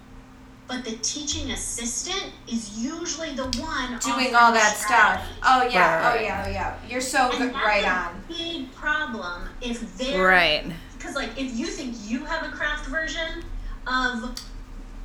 [0.68, 5.96] but the teaching assistant is usually the one doing all the that stuff oh yeah
[5.96, 8.72] Right, right, oh yeah oh yeah you're so And good, that's right a on big
[8.74, 10.66] problem if they're Right.
[10.98, 13.44] because like if you think you have a craft version
[13.86, 14.36] of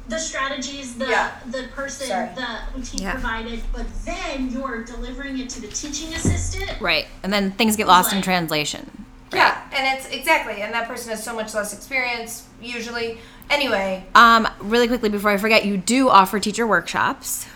[0.08, 1.30] the strategies the Yeah.
[1.50, 2.28] the person Sorry.
[2.34, 3.12] the team Yeah.
[3.12, 6.72] provided, but then you're delivering it to the teaching assistant.
[6.80, 7.06] Right.
[7.22, 9.04] And then things get lost in Like- translation.
[9.32, 13.18] yeah and it's exactly and that person has so much less experience usually
[13.50, 17.46] anyway Um, really quickly before I forget, you do offer teacher workshops.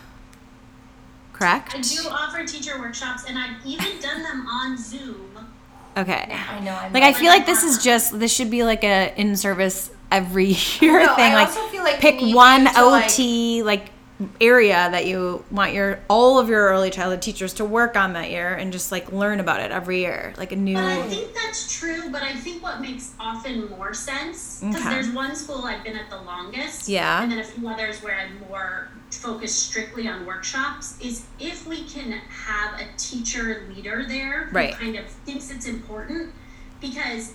[1.32, 1.74] Correct?
[1.74, 5.32] I do offer teacher workshops, and I've even done them on Zoom.
[5.99, 6.28] Okay.
[6.51, 9.14] i know i'm Like I feel like this is just this should be like a
[9.18, 10.47] in service every
[10.80, 11.32] year No, thing.
[11.32, 13.91] I like also feel like pick one you to, like- OT like,
[14.41, 18.31] area that you want your all of your early childhood teachers to work on that
[18.31, 20.33] year and just like learn about it every year.
[20.39, 22.09] Like a new But I think that's true.
[22.11, 24.89] But I think what makes often more sense because Okay.
[24.91, 27.23] there's one school I've been at the longest, Yeah.
[27.23, 30.95] and then a few others where I'm more focused strictly on workshops.
[31.01, 34.75] Is if we can have a teacher leader there who Right.
[34.75, 36.33] kind of thinks it's important
[36.81, 37.33] because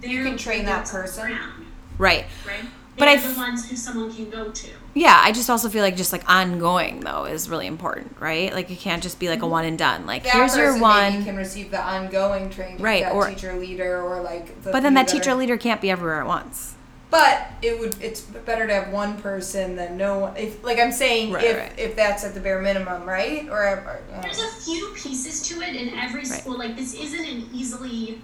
[0.00, 1.26] they're can train the that boots on the person.
[1.28, 1.66] ground,
[1.98, 2.24] right.
[2.46, 2.64] right?
[2.96, 4.68] But They're I the ones who someone can go to.
[4.92, 8.52] Yeah, I just also feel like just like ongoing though is really important, right?
[8.52, 10.04] Like it can't just be like a one and done.
[10.06, 13.54] Like that here's your one maybe can receive the ongoing training Right, that or- teacher
[13.54, 16.74] leader or like the But then that teacher leader can't be everywhere at once.
[17.10, 20.36] But it would it's better to have one person than no one.
[20.36, 21.78] If like I'm saying, Right, if right.
[21.78, 23.48] if that's at the bare minimum, right?
[23.48, 26.56] Or, or uh, There's a few pieces to it in every school.
[26.58, 28.20] Like this isn't an easily,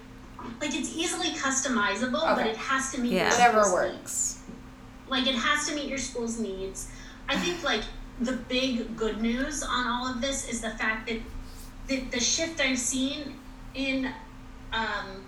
[0.61, 3.31] like it's easily customizable, but it has to meet Yeah.
[3.31, 4.36] whatever school's works.
[5.09, 6.91] Like it has to meet your school's needs.
[7.29, 7.83] I think like
[8.21, 11.21] the big good news on all of this is the fact that
[11.87, 13.35] the, the shift I've seen
[13.75, 14.11] in
[14.73, 15.25] um,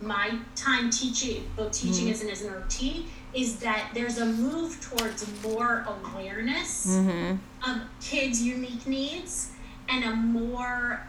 [0.00, 4.80] my time teaching, both teaching as, an, as an OT, is that there's a move
[4.80, 6.86] towards more awareness
[7.66, 9.52] of kids' unique needs
[9.88, 11.06] and a more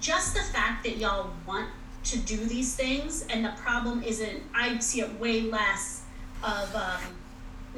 [0.00, 1.68] just the fact that y'all want
[2.04, 6.04] to do these things and the problem isn't I see it way less
[6.42, 7.17] of um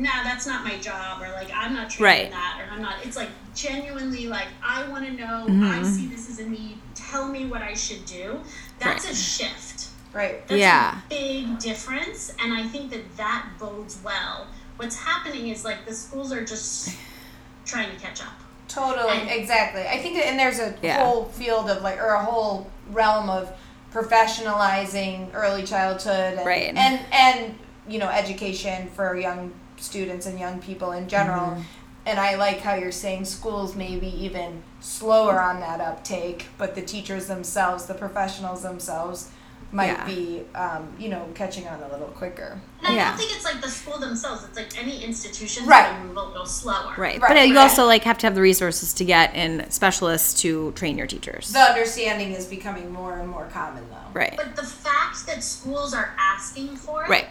[0.01, 2.31] nah that's not my job or like I'm not training Right.
[2.33, 5.85] that or I'm not it's like genuinely like I want to know I mm-hmm.
[5.85, 8.41] see this as a need tell me what I should do
[8.79, 9.13] that's Right.
[9.13, 10.47] a shift Right.
[10.49, 10.99] that's Yeah.
[10.99, 14.49] a big difference, and I think that that bodes well.
[14.77, 16.97] What's happening is like the schools are just
[17.65, 18.33] trying to catch up.
[18.67, 19.87] Totally, And- exactly.
[19.87, 21.05] I think that, and there's a Yeah.
[21.05, 23.53] whole field of like, or a whole realm of
[23.93, 26.75] professionalizing early childhood, and, Right.
[26.75, 31.51] and and you know education for young students and young people in general.
[31.53, 31.63] Mm-hmm.
[32.07, 36.83] And I like how you're saying schools maybe even slower on that uptake, but the
[36.83, 39.31] teachers themselves, the professionals themselves,
[39.73, 40.05] might Yeah.
[40.05, 42.59] be, um, you know, catching on a little quicker.
[42.83, 43.09] And I Yeah.
[43.11, 44.43] don't think it's like the school themselves.
[44.43, 45.93] It's like any institution Right.
[45.93, 46.95] gonna move a little slower.
[46.97, 47.21] Right.
[47.21, 47.63] Right, But you right.
[47.63, 51.53] also like have to have the resources to get in specialists to train your teachers.
[51.53, 53.97] The understanding is becoming more and more common, though.
[54.19, 54.35] Right.
[54.37, 57.29] But the fact that schools are asking for it, Right.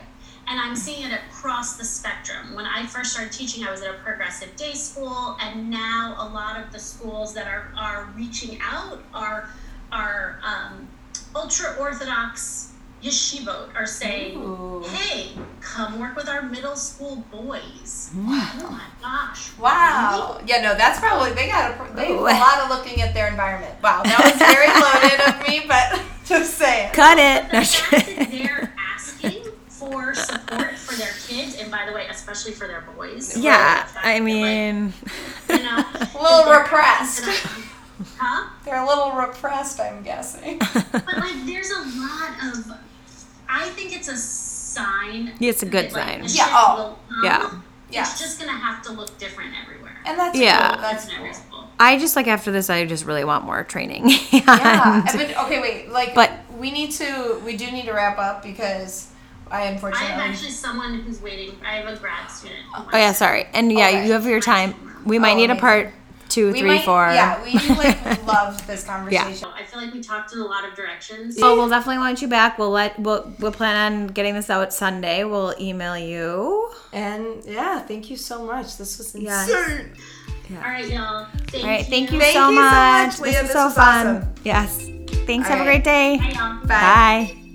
[0.48, 2.56] And I'm seeing it across the spectrum.
[2.56, 6.28] When I first started teaching, I was at a progressive day school, and now a
[6.28, 9.50] lot of the schools that are, are reaching out are
[9.92, 10.88] are um,
[11.36, 14.84] ultra orthodox yeshivot are saying, Ooh.
[14.88, 15.32] "Hey,
[15.62, 19.58] come work with our middle school boys." Oh my gosh!
[19.58, 20.42] Wow.
[20.46, 23.28] Yeah, no, that's probably they got a they have a lot of looking at their
[23.30, 23.74] environment.
[23.82, 26.92] Wow, that was very loaded of me, but just saying.
[26.94, 27.50] Cut it.
[27.52, 28.89] The fact that they're asking
[29.92, 33.38] for support for their kids, and by the way, especially for their boys.
[33.38, 33.84] yeah.
[33.84, 34.94] The fact I that, like, mean,
[35.50, 35.78] you know,
[36.20, 37.24] A little they're repressed.
[38.18, 38.50] Huh?
[38.64, 40.58] They're a little repressed, I'm guessing.
[40.92, 42.72] But like, there's a lot of.
[43.50, 45.34] I think it's a sign.
[45.42, 46.22] It's a good that, sign.
[46.22, 47.24] the Yeah, oh, will come.
[47.26, 47.62] yeah.
[47.92, 48.12] Yes.
[48.14, 49.98] It's just gonna have to look different everywhere.
[50.06, 50.74] And that's Yeah.
[50.74, 50.82] cool.
[50.82, 51.68] That's in every cool.
[51.78, 54.10] I just like after this, I just really want more training.
[54.32, 55.04] Yeah.
[55.14, 55.90] But okay, wait.
[55.90, 57.42] Like, But- we need to.
[57.44, 59.09] We do need to wrap up because
[59.52, 59.62] I unfortunately.
[59.62, 60.08] I unfortunately.
[60.08, 61.56] have actually someone who's waiting.
[61.66, 62.60] I have a grad student.
[62.76, 63.46] oh yeah, sorry.
[63.54, 64.06] And yeah, Okay.
[64.08, 64.74] you have your time.
[65.06, 65.92] We might Oh, need a part
[66.28, 67.08] two, we three, might, four.
[67.08, 69.48] Yeah, we like loved this conversation.
[69.50, 69.56] Yeah.
[69.56, 71.38] I feel like we talked in a lot of directions.
[71.42, 72.60] Oh, we'll definitely want you back.
[72.60, 75.24] We'll let we'll we'll plan on getting this out Sunday.
[75.24, 76.72] We'll email you.
[76.94, 78.78] And yeah, thank you so much.
[78.78, 79.26] This was insane.
[79.26, 79.50] Yes.
[80.52, 81.28] All right, y'all.
[81.48, 81.86] Thank All right.
[81.86, 83.20] Thank you Thank so you so much.
[83.20, 83.32] much, Leah.
[83.34, 84.08] This was This so was fun.
[84.18, 84.34] awesome.
[84.44, 84.78] Yes.
[85.26, 85.48] Thanks.
[85.50, 86.18] All have a great day.
[86.18, 86.60] Bye, y'all.
[86.66, 86.68] Bye.
[86.68, 87.49] Bye.